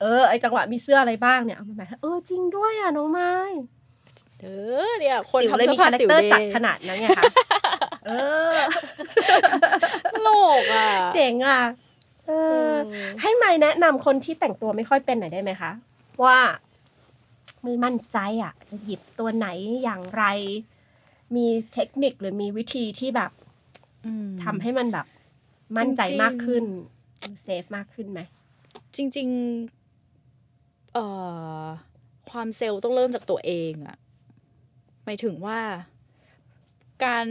[0.01, 3.33] เออไอจังหวะมีเสื้ออะไรบ้างเนี่ยเอามาแมทให้เออจริงด้วยอะน้องไม้
[4.41, 4.47] เอ
[4.89, 7.25] อเนี่ยคนติ๋วทำเลยเสื้มีอผ้าคาแรคติ๋วเตอร์เดจัดย์ขนาดนั้นไงคะ
[8.07, 8.11] เอ
[8.55, 8.57] อ
[10.15, 10.29] ตล
[10.63, 11.61] กอะ เจ๋งอะ
[12.27, 15.71] เออเออให้ไมค์แนะนำคนที่แต่งตัวไม่ค่อยเป็นหน่อยได้ไหมคะ
[16.25, 16.39] ว่า
[17.63, 19.49] ไม่มั่นใจอะ จะหยิบตัวไหน
[19.83, 20.25] อย่างไร
[21.37, 23.31] มีเทคนิคหรือมีวิธีที่แบบ
[24.07, 25.07] อืมทำให้มันแบบ
[25.77, 26.65] มั่นใจจริงๆมากขึ้น
[27.43, 28.21] เซฟมากขึ้นไหม
[28.97, 29.29] จริง
[29.67, 29.84] ๆ
[30.95, 31.07] เอ่
[31.63, 31.65] อ
[32.31, 33.97] ความเซลล์ต้องเริ่มจากตัวเองอะ
[35.05, 35.61] หมายถึงว่า
[37.05, 37.27] การ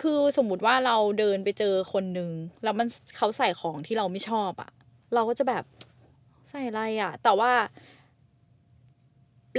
[0.00, 2.30] คือสมมติว่าเราเดินไปเจอคนหนึ่ง
[2.62, 4.70] แล้วมันเขาใส่ของที่เราไม่ชอบอะ
[5.14, 5.64] เราก็จะแบบ
[6.50, 7.52] ใส่อะไรอะแต่ว่า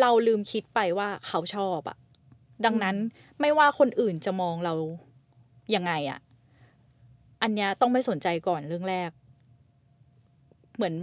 [0.01, 1.97] เราลืมคิดไปว่าเขาชอบอะ
[2.65, 2.95] ดังนั้น
[3.41, 4.73] ไม่ว่าคนอื่นจะมองเรา
[5.75, 6.19] ยังไงอะ
[7.41, 9.09] อันเนี้ยต้องไม่สนใจก่อนเรื่องแรก
[10.75, 10.95] เหมือน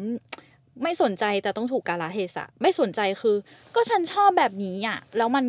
[0.82, 3.36] ไม่สนใจแต่ต้องถูกกาลเทศะ ไม่สนใจคือ
[3.74, 5.46] ก็ฉันชอบแบบนี้อะแล้วมัน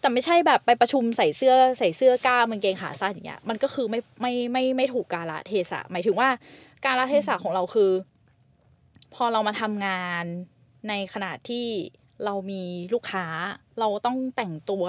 [0.00, 6.28] แต่ไม่ใช่แบบไปประชุมใส่เสื้อใส่เสื้อกล้ามกางเกงขาสั้นอย่างเงี้ยมันก็คือไม่ไม่ไม่ไม่ถูกกาลเทศะ หมายถึงว่า
[6.84, 7.90] การละเทศะของเราคือ
[9.14, 10.24] พอเรามาทำงาน
[10.88, 11.66] ในขณะที่
[12.24, 13.26] เรามีลูกค้า
[13.78, 14.84] เราต้องแต่งตัว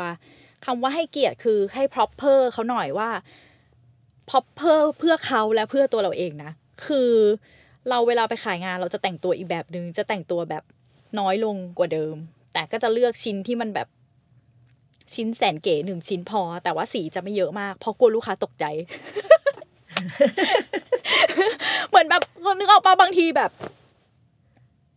[0.65, 3.09] คำว่าให้เกียรติคือให้ proper เขาหน่อยว่า
[4.29, 6.51] proper เพื่อเขาและเพื่อตัวเราเองนะ
[6.85, 7.11] คือ
[7.89, 10.63] เราเวลาไปขายงานเราจะแต่งตัวอีกแบบหนึง่งจะแต่งตัวแบบ
[11.19, 12.15] น้อยลงกว่าเดิม
[12.53, 13.87] แต่ก็จะเลือกชิ้นที่มันแบบ
[15.13, 18.65] ชิ้นแสนเก๋หนึ่งชิ้นพอ แต่ว่าสีจะไม่เยอะมากเพราะกลัวลูกค้าตกใจ
[21.89, 22.23] เหมือนแบบ
[22.59, 23.51] นึกออกปะบางทีแบบ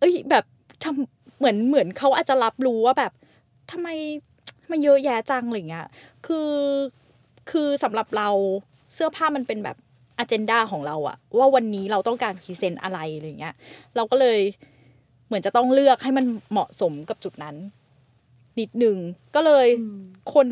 [0.00, 0.44] เอ้ยแบบ
[0.82, 3.12] ทำเหมือนเหมือนเขาอาจจะรับรู้ว่าแบบ
[3.70, 3.88] ทำไม
[4.70, 5.88] มันเยอะแยะจังอะไรเงี้ย
[6.26, 6.50] คือ
[7.50, 8.28] คือสำหรับเรา
[8.94, 9.76] เสื้อผ้ามันเป็นแบบ
[10.18, 13.54] อ g e n d a ของเราอะว่าวันนี้เราต้องการพรีเซนต์อะไรอะไรเงี้ย
[13.96, 14.40] เราก็เลย
[15.26, 17.56] เหมือนจะต้องเลือกให้มันเหมาะสมกับจุดนั้น
[18.60, 18.96] นิดหนึ่ง
[19.34, 19.66] ก็เลย
[20.34, 20.48] คน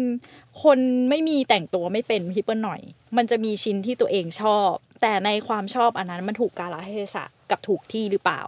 [0.63, 0.79] คน
[1.11, 2.81] ไม่มีแต่งตัวไม่เป็นพี่เปิ้ลหน่อย
[3.17, 8.43] มันจะมีชิ้นที่ตัวเองชอบ แต่ในความชอบอันนั้นมันถูกกาลเทศะกับถูกที่หรือเปล่า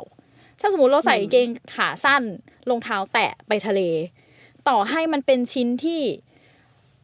[0.60, 2.22] ถ้าสมมติเราใส่กางเกงขาสั้น
[2.68, 3.80] รองเท้าแตะไปทะเล
[4.68, 6.02] ต่อให้มันเป็นชิ้นที่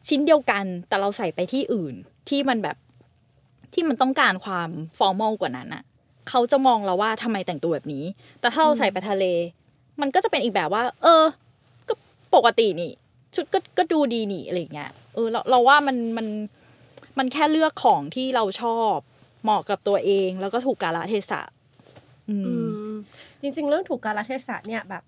[0.07, 1.95] ชิ้นเดียวกัน แต่เราใส่ไปที่อื่น
[2.29, 2.77] ที่มันแบบ
[3.73, 4.69] ที่มันต้องการความ
[4.99, 5.83] ฟอร์มอลกว่านั้นอะ
[6.29, 8.05] เขาจะมองเราว่าทำไมแต่งตัวแบบนี้
[8.39, 9.25] แต่ถ้าเราใส่ไปทะเล
[10.01, 11.23] มันก็จะเป็นอีกแบบว่า เออ
[11.87, 11.93] ก็
[12.35, 12.91] ปกตินี่
[13.35, 16.27] ชุดก็ก็ดูดีนี่อะไรอย่างเงี้ย เออเราเราว่ามันมัน
[17.17, 18.95] มันแค่เลือกของที่เราชอบ
[19.43, 21.41] เหมาะกับตัวเอง แล้วก็ถูกกาลเทศะ
[22.29, 22.93] อือืม
[23.41, 25.03] จริง ๆ เรื่องถูกกาลเทศะเนี่ยแบบ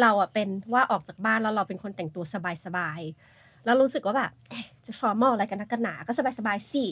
[0.00, 2.24] เราอะเป็นว่าออกจากบ้านแล้วเราเป็นคนแต่งตัว
[2.64, 4.32] สบายๆแล้วรู้สึกว่าแบบ
[4.86, 6.84] จะ formal อะไรกันนักกันหนา ก็สบายๆสิ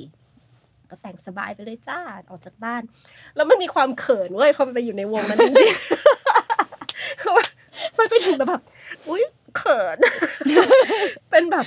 [0.91, 2.83] ก็แต่งสบายไปเลยจ้าออกจากบ้าน
[3.37, 5.81] แล้วมันมีความเขินเว้ยพอมันไปอยู่ในวงนั้นจริงๆ
[7.99, 8.63] มันไปถึงแล้วแบบ
[9.09, 9.23] อุ้ย
[9.57, 9.99] เขิน
[11.31, 11.67] เป็นแบบ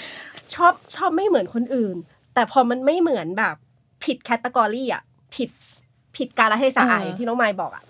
[0.54, 1.96] ชอบชอบไม่เหมือนคนอื่น
[2.34, 3.56] แต่พอมันไม่เหมือนแบบ
[4.04, 5.04] ผิด category อะ
[5.36, 5.50] ผิด
[6.16, 7.84] ผิดกาลเทศะเอออย่างที่น้องไมค์บอกอะ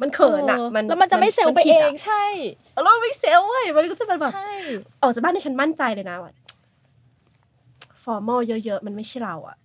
[0.00, 2.24] มันเขินอะเออมันแล้วมันจะไม่ self ไปผิเอดะงใช่
[2.72, 4.52] แล้วมันไม่ self เว้ยมันก็จะเป็นแบบใช่
[5.02, 6.32] ออกจากบ้านที่ฉันมั่นใจเลยนะว่า
[8.04, 9.56] formal เยอะๆ มันไม่ใช่เราอะ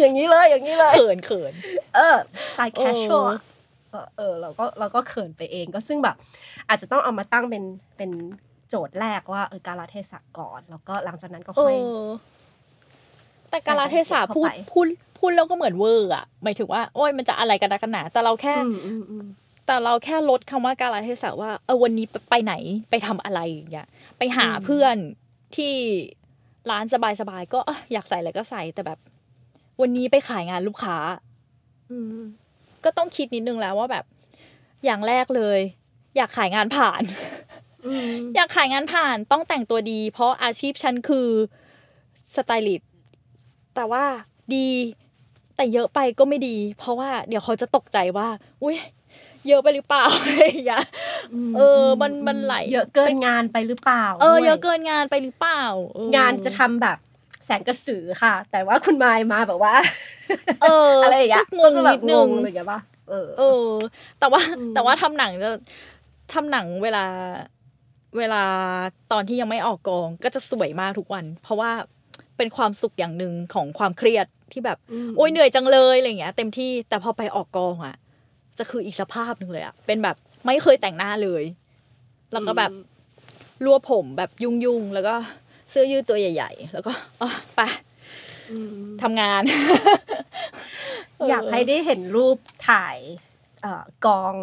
[0.00, 1.52] อย่างนี้เลยอย่างนี้เลยเขินเขิน
[1.94, 3.34] เออสไตล์เอ casual
[4.16, 6.16] เออเราก็เราก็เขินไปเองก็ซึ่งแบบ
[6.68, 7.64] อาจจะต้องเอามาตั้งเป็น
[7.96, 8.10] เป็น
[8.68, 12.08] โจทย์แรกว่าเออการละเทศะก่อน แล้วก็หลังจากนั้นก็เอค่อยอ
[13.50, 14.86] แต่การละเทศะใส่รายละเอียดเข้าพูดไปพูด
[15.18, 19.24] พูดแล้วก็เหมือนเวอร์อะหมายถึงว่าโอ้ยมันจะอะไรกันนักกันหนาแต่เราแค่อืมอืมอืม
[19.66, 22.54] แต่เราแค่ลดคำว่าการละเทศะว่าเออวันนี้ไปไหน
[22.90, 23.86] ไปทำอะไรอย่างเงี้ย
[24.18, 24.96] ไปหาอืมเพื่อน
[25.56, 25.74] ที่
[26.70, 26.84] ร้าน
[27.20, 28.98] สบายๆก็เอ้ออยากใส่อะไรก็ใส่แต่แบบ
[29.80, 30.96] วันนี้ไปขายงานลูกค้า
[31.90, 32.18] อืม
[32.84, 34.04] ก็ต้องคิดนิดนึงแล้วว่าแบบ
[34.84, 35.60] อย่างแรกเลย
[36.16, 37.02] อยากขายงานผ่าน
[37.86, 41.28] อืมอยากขายงานผ่านต้องแต่งตัวดี เพราะอาชีพฉันคือ
[42.34, 42.90] สไตลิสต์
[43.74, 44.04] แต่ว่า
[44.54, 44.68] ดี
[45.56, 48.28] แต่เยอะไปก็ไม่ดี เพราะว่าเดี๋ยวเขาจะตกใจว่า
[48.62, 48.76] อุ้ย
[49.48, 50.84] เยอะไปหรือเปล่าอะไรอย่างเงี้ย
[51.56, 55.62] เออ มันมันไหลเยอะเกินงานไปหรือเปล่า เออด้วยเยอะเกินงานไปหรือเปล่า
[55.94, 56.98] เอองานจะทำแบบ
[57.46, 59.74] แสงกระสือค่ะ แต่ว่าคุณมายมาแบบว่า
[60.62, 62.80] เอออะไรอย่างเงี้ยก็งงก็แบบนิดนึงงอะไรอย่างเงี้ยป่ะ
[63.10, 63.66] เออ เออ
[64.20, 65.50] แต่ว่าอืมแต่ว่าทำหนังจะ
[66.32, 67.04] ทำหนังเวลา
[68.18, 68.44] เวลา
[69.12, 71.70] ตอนที่ยังไม่ออกกองก็จะสวยมากทุกวัน เพราะว่า
[72.36, 74.78] เป็นความสุขอย่างหนึ่งของความเครียดที่แบบ
[75.08, 77.96] มโอ้ยเหนื่อยจังเลยอะไรอย่างเงี้ย เต็มที่แต่พอไปออกกองอะ
[78.60, 81.44] จะคืออีกสภาพหนึ่งเลยอะเป็นแบบไม่เคยแต่งหน้าเลย
[82.32, 82.72] แล้วก็แบบ
[83.64, 85.14] รวบผมแบบยุ่งๆแล้วก็
[85.70, 87.60] เสื้อยืดตัวใหญ่ ๆ แล้วก็อ๋อไป
[88.50, 89.42] อืมทำงาน
[91.28, 92.36] อยากให้ได้เห็นรูป
[92.68, 92.96] ถ่าย
[93.62, 94.34] เอ่อกอง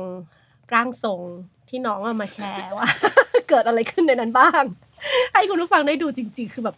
[0.73, 1.21] ร่างทรง
[1.69, 2.87] ที่น้องเอามาแชร์ว่า
[3.49, 4.63] เกิดอะไรขึ้นในนั้นบ้าง
[5.33, 6.75] ให้คุณผู้ฟังได้ดูจริง ๆ คือแบบ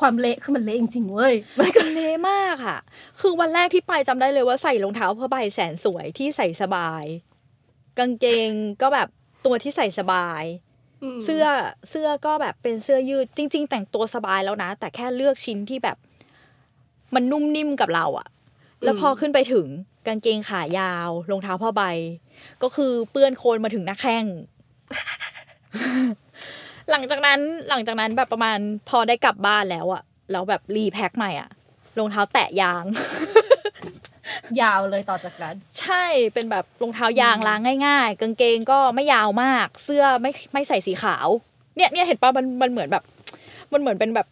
[0.00, 2.78] ความเละคือมันเละจริงๆเว้ยมันก็มันเละมากค่ะ
[3.20, 7.04] คือวันแรกที่ไปจำได้เลยว่าใส่รองเท้าผ้าใบแสนสวยที่ใส่สบาย
[7.98, 8.50] กางเกง
[8.82, 9.08] ก็แบบ
[9.44, 10.42] ตัวที่ใส่สบาย
[11.24, 11.44] เสื้อ
[11.90, 15.96] เสื้อก็แบบเป็นเสื้อยืดจริง ๆ แต่งตัวสบายแล้วนะ แต่แค่เลือกชิ้นที่แบบ
[17.14, 18.28] มันนุ่มนิ่มกับเราอะ
[18.84, 19.66] แล้วพอขึ้นไปถึง
[20.06, 21.82] กางเกงขายาวรองเท้าผ้าใบ
[22.62, 24.24] ก็คือเปื้อนโคลนมาถึงหน้าแข้ง
[26.90, 28.58] หลังจากนั้นหลังจากนั้นแบบประมาณ
[28.88, 31.48] พอได้กลับบ้านแล้วอะแล้วแบบรีแพ็คใหม่อะ
[31.98, 32.84] รองเท้าแตะยาง
[34.60, 41.28] ยาวเลยต่อจากนั้น ใช่เป็นแบบรองเท้ายางล้างง่ายๆกางเกงก็ไม่ยาวมาก เสื้อไม่ไม่ใส่สีขาว
[41.76, 43.04] เนี่ยเนี่ยเห็นปะมันมันเหมือนแบบ
[43.72, 44.26] มันเหมือนเป็นแบบ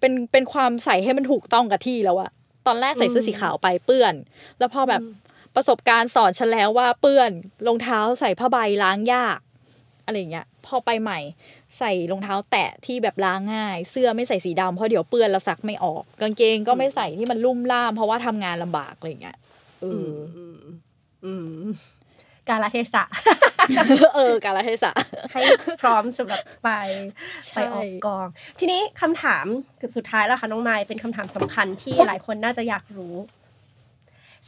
[0.00, 2.30] เป็นเป็นความใส่ให้มันถูกต้องกับที่แล้วอะ
[2.66, 4.14] ตอนแรกใส่เสื้อสีขาวไปเปื้อน
[4.58, 5.02] แล้วพอแบบ
[5.54, 7.30] ประสบการณ์สอนฉันแล้วว่าเปื้อน
[7.66, 9.38] รองเท้าใส่ผ้าใบล้างยาก
[10.10, 11.18] อะไรอย่างเงี้ยพอไปใหม่
[11.78, 19.36] ใส่รองเท้าแตะที่แบบล้างง่าย เสื้อไม่ใส่สีดำเพราะเดี๋ยวเปื้อนแล้วซักไม่ออก กางเกงก็ไม่ใส่ที่มันลุ่มล่าม เพราะว่าทำงานลำบากอะไรอย่างเงี้ย
[19.80, 20.58] เอออืม
[21.24, 21.64] อืม
[22.48, 23.04] การละเทศะ
[24.14, 24.92] เออการละเทศะ
[25.32, 25.40] ให้
[25.80, 26.68] พร้อมสำหรับไป
[27.46, 28.26] ใช่ไปออกกอง
[28.58, 29.46] ทีนี้คำถาม
[29.78, 33.14] เกือบสุดท้ายแล้วค่ะน้องนายเป็นคำถามสำคัญที่หลายคนน่าจะอยากรู้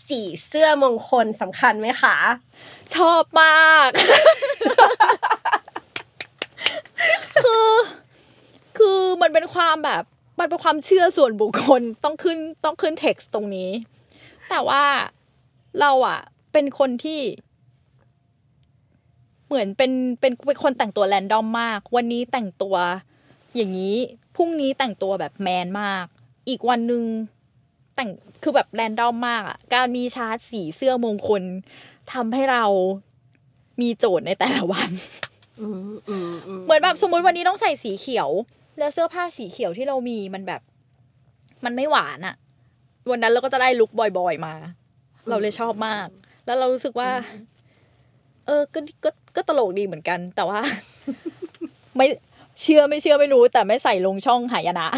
[0.09, 2.17] สีเสื้อมงคลสำคัญไหมคะ
[2.95, 3.91] ชอบมาก
[7.43, 7.73] คือ
[8.79, 10.03] คือมันเป็นความแบบ
[10.41, 13.71] มันเป็นความเชื่อส่วนบุคคลต้องขึ้นต้องขึ้นเท็กซ์ตรงนี้
[14.51, 14.85] แต่ว่า
[15.81, 16.19] เราอะ
[16.53, 17.21] เป็นคนที่
[19.47, 22.77] เหมือนเป็นเป็นเป็นคนแต่งตัวแรนดอมมาก วันนี้แต่งตัว
[23.57, 23.97] อย่างนี้
[24.37, 26.05] พรุ่งนี้แต่งตัวแบบแมนมาก
[26.49, 27.05] อีกวันหนึ่ง
[27.95, 28.11] แต่ง
[28.43, 31.43] คือแบบแรนดอมมากอะการมีชาร์ตสีเสื้อมงคล
[32.13, 32.65] ทำให้เรา
[33.81, 34.91] มีโจทย์ในแต่ละวัน
[35.61, 38.31] อืมอืมอืมเหมือนแบบสมมุติวันนี้ต้องใส่สีเขียว
[38.79, 40.61] แล้วเสื้อผ้าสีเขียวที่เรามีมันแบบ
[41.65, 42.35] มันไม่หวานอะ
[43.11, 44.55] วันนั้นเราก็จะได้ลุคบ่อยๆมา
[45.29, 46.07] เราเลยชอบมาก
[46.47, 47.11] แล้วเรารู้สึกว่า
[48.47, 50.61] เออก็ก็ก็ตลกดีเหมือนกัน แต่ว่า
[51.97, 52.07] ไม่
[52.63, 54.89] เชื่อไม่เชื่อไม่รู้ แต่ไม่ใส่ลงช่องหายนะ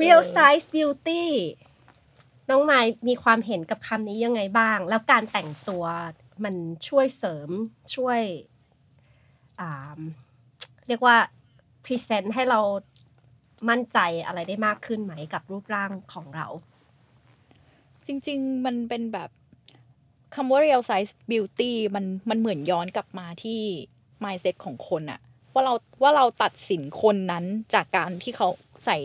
[0.00, 1.24] real size beauty
[2.50, 5.84] น้องไมายมีความเห็นกับคำนี้ยังไงบ้าง แล้วการแต่งตัว
[6.44, 6.54] มัน
[6.88, 7.50] ช่วยเสริม
[7.94, 8.20] ช่วย
[10.88, 11.16] เรียกว่า
[11.84, 12.60] present ให้เรา
[13.68, 16.46] มั่นใจอะไรได้มากขึ้นไหมกับรูปร่างของเรา
[18.06, 19.30] จริง ๆ มันเป็นแบบ
[20.34, 23.60] คำว่า real size beauty มันมันเหมือนย้อนกลับมาที่
[24.24, 25.20] mindset ของคนอะ
[25.54, 27.44] ว่าเราว่าเราตัดสินคนนั้น
[27.74, 28.48] จากการที่เขา
[28.84, 28.98] ใส่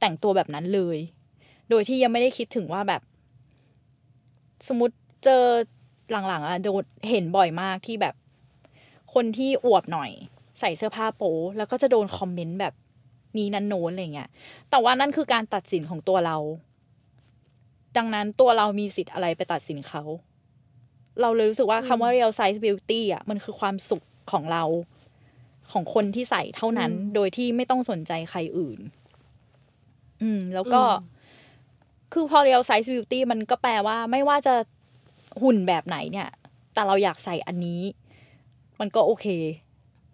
[0.00, 0.98] แต่งตัวแบบนั้นเลย
[1.70, 3.02] โดยที่ยังไม่ได้คิดถึงว่าแบบ
[4.68, 4.94] สมมติ
[5.24, 5.44] เจอ
[6.10, 8.14] หลังๆอะโดนเห็นบ่อยมากที่แบบ
[9.14, 10.10] คนที่อวบหน่อย
[10.60, 12.74] ใส่เสื้อผ้าโป๊แล้วก็จะโดนคอมเมนต์แบบ
[13.38, 14.30] นี้นั้นโน้นอะไรเงี้ย
[14.70, 16.36] แต่ว่านั่นคือการตัดสินของตัวเรา
[17.96, 20.02] ดังนั้นตัวเรามีสิทธิ์อะไรไปตัดสินเขา
[21.20, 24.64] เราเลยรู้สึกว่าคำว่า real size beauty อะ มันคือความสุขของเรา
[25.72, 28.78] ของคนที่ใส่เท่านั้นอืมโดยที่ไม่ต้องสนใจใครอื่น
[30.22, 31.12] อืม แล้วก็อืม
[32.12, 34.54] คือพอ real size beauty มันก็แปลว่า ไม่ว่าจะ
[35.42, 36.28] หุ่นแบบไหนเนี่ย
[36.74, 37.82] แต่เราอยากใส่อันนี้
[38.80, 39.26] มันก็โอเค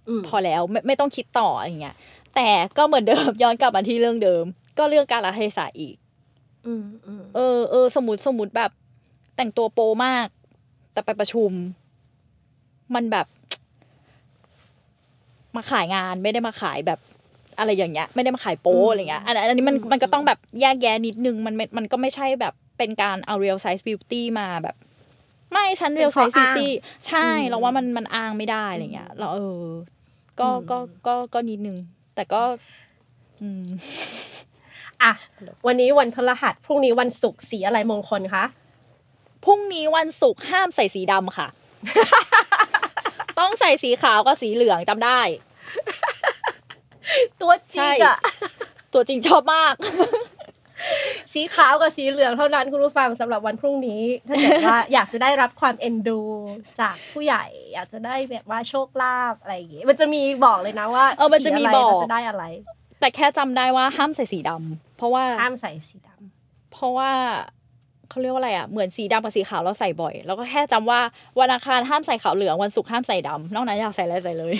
[0.08, 1.96] อืมพอแล้วไม่ไม่ต้องคิดต่ออย่างเงี้ย
[2.34, 2.48] แต่
[2.78, 4.44] ก็เหมือนเดิมย้อนกลับมาที่เรื่องเดิม
[4.78, 5.96] ก็เรื่องการละเทศะอีก
[6.66, 8.70] อืมอืมเออเออสมมติสมมติแบบ
[9.36, 10.26] แต่งตัวโปมาก
[10.92, 11.50] แต่ไปประชุม
[12.94, 13.26] มันแบบ
[15.56, 16.98] มาขายงานไม่ได้มาขายแบบ
[17.58, 24.76] อะไรอย่างเงี้ยไม่ได้มาขายโปอะไรเงี้ยอันอันนี้มันมันก็ต้องแบบแยกแยะนิดนึงมันไม่มันก็ไม่ใช่แบบเป็นการเอา real size beauty มาแบบ
[25.52, 26.68] ไม่ฉัน real size beauty
[27.06, 29.66] ใช่เราว่ามันมันอ้างไม่ได้อะไรเงี้ยเราเออ
[30.40, 31.76] ก็ก็ก็ก็นิดนึง
[32.14, 32.42] แต่ก็
[33.42, 33.64] อืม
[35.02, 35.12] อะ
[35.66, 38.44] วันนี้วันพฤหัสพรุ่งนี้วันศุกร์สีอะไรมงคลคะ
[39.44, 41.48] พรุ่งนี้วันศุกร์ห้ามใส่สีดำค่ะ
[43.40, 45.20] ต้องใส่สีขาวกับสีเหลืองจำได้
[47.42, 48.18] ตัวจริงอะ
[48.94, 49.74] ตัวจริงชอบมาก
[51.32, 56.20] สีขาวกับสีเหลืองเท่านั้นคุณผู้ฟังสำหรับวันพรุ่งนี้ ถ้าเกิดว่าอยากจะได้รับความเอ็นดู
[56.80, 62.44] จากผู้ใหญ่ อยากจะได้แบบว่าโชคลาภอะไรอย่างงี้มันจะมีบอกเลยนะว่าเออมันจะมีสีไรบอกเราจะได้อะไร
[63.00, 67.10] แต่แค่จำได้ว่าห้ามใส่สีดำเพราะว่าห้ามใส่สีดำเพราะว่า
[68.10, 71.00] เขาเรียกว่าอะไรอะเหมือนสีดำกับสีขาวเราใส่บ่อย แล้วก็แค่จำว่า
[71.40, 74.54] วันอังคารห้ามใส่ขาวเหลืองวันศุกร์ห้ามใส่ดำนอกนั้นอยากใส่อะไรใส่เลย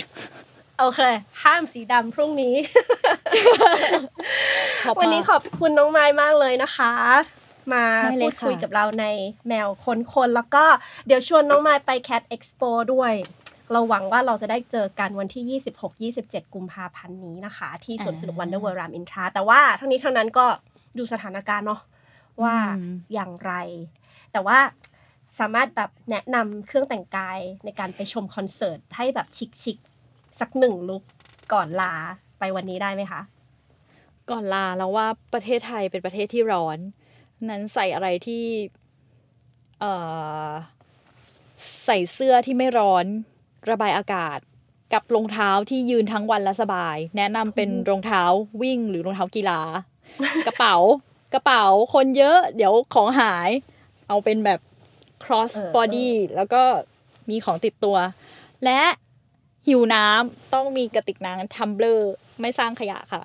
[0.78, 1.00] โอเค
[1.44, 2.54] ห้ามสีดำพรุ่งนี้
[4.80, 6.92] ชอบวันนี้มากขอบคุณน้องไม้มากเลยนะคะ
[7.72, 9.06] มาได้เลพูยดค่ะคุยกับเราใน
[9.48, 10.64] แมวค้นคนแล้วก็
[11.06, 13.12] เดี๋ยวชวนน้องไม้ไป Cat Expo ด้วย
[13.72, 15.60] เราหวังว่าเราจะได้เจอกันวันที่
[16.12, 20.46] 26-27 กุมภาพันธ์นี้นะคะ ที่สวนสนุกวันเดอร์เวิลด์รามอินทราแต่ว่าทั้งนี้ทั้งนั้นก็
[20.98, 21.80] ดูสถานการณ์เนาะ
[22.42, 22.56] ว่า
[23.12, 23.52] อย่างไร
[24.32, 24.58] แต่ว่า
[25.38, 29.26] สามารถแบบแนะนำเครื่องแต่งกายในการไปชมคอนเสิร์ตให้แบบ
[29.62, 31.02] ชิคๆสักหนึ่งลุก
[31.52, 31.94] ก่อนลา
[32.38, 33.20] ไปวันนี้ได้ไหมคะ
[34.30, 36.78] ก่อนลาแล้วว่าประเทศไทยเป็นประเทศที่ร้อน
[37.48, 38.44] นั้นใส่อะไรที่
[39.80, 39.92] เอ่
[40.46, 40.48] อ
[41.84, 43.06] ใส่เสื้อที่ไม่ร้อน
[43.70, 44.38] ระบายอากาศ
[44.92, 48.22] กับรองเท้าที่ยืนทั้งวันและสบาย แนะนำเป็นรองเท้า
[48.62, 49.60] วิ่งหรือรองเท้ากีฬา
[50.46, 50.76] กระเป๋า
[51.32, 51.64] กระเป๋า
[51.94, 53.50] คนเยอะ เดี๋ยวของหาย
[54.08, 54.60] เอาเป็นแบบ
[55.24, 56.62] cross เออ body แล้วก็
[57.30, 57.96] มีของติดตัว
[58.64, 58.80] และ
[59.66, 63.22] หิวน้ำต้องมีกระติกน้ำ tumbler ไม่สร้างขยะค่ะ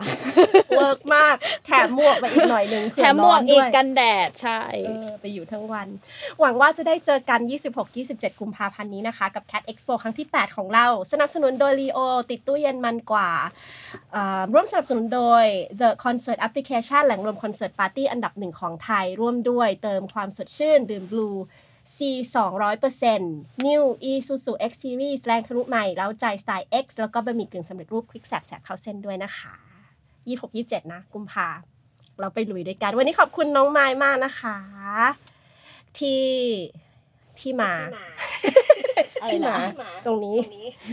[0.75, 1.35] work มาก
[1.65, 5.87] แถมหมวกมาอีกหน่อยหนึ่งแถมหมวกเผื่อีร้กด้วยกันแดดใช่เออไปอยู่ทั้งวัน
[6.39, 7.39] หวังว่าจะได้เจอกัน
[7.89, 11.99] 26-27 กุมภาพันธ์นี้นะคะ กับ Cat Expo ครั้งที่ 8 ของเรา สนับสนุนโดย Leo
[12.29, 13.29] ติดตู้เย็นมันกว่า
[14.13, 15.45] เอ่อร่วมสนับสนุนโดย
[15.81, 21.37] The Concert Application แหล่งรวมคอนเสิร์ตปาร์ตี้อันดับหนึ่งของไทยร่วมด้วยเติมความสดชื่นดื่ม Blue
[21.97, 21.99] C
[23.01, 29.53] 200% New Isuzu X Series แรงทะลุใหม่ แล้วใจสไตล์ X แล้วก็บะหมี่กึ่งสำเร็จรูปควิกแสบแสบเข้าเส้นด้วยนะคะ
[30.23, 31.47] 26-27 นะ กุมภา
[32.19, 34.57] เราไปลุยด้วยกัน วันนี้ขอบคุณน้องไม้มากนะคะ
[35.97, 36.25] ที่
[37.39, 37.71] ที่มา
[39.21, 40.37] อะไรที่นะมา ตรงนี้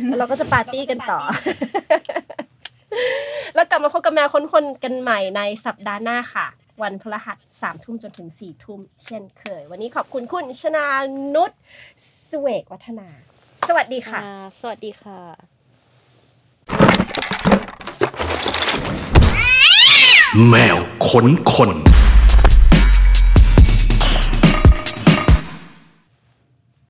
[0.06, 1.20] แล้วเราก็จะปาร์ตี้กันต่อ
[3.54, 6.46] แล้วกลับมาพบกับแมวคนคนๆกันใหม่ในสัปดาห์หน้าค่ะ
[6.82, 10.86] วันพฤหัสสามทุ่มจนถึงสี่ทุ่มเช่นเคย วันนี้ขอบคุณคุณชนา
[11.34, 11.50] นุช
[12.28, 13.08] สเวกวัฒนา
[13.68, 15.20] สวัสดีค่ะค่ะสวัสดีค่ะ
[20.48, 21.70] แมวขนคน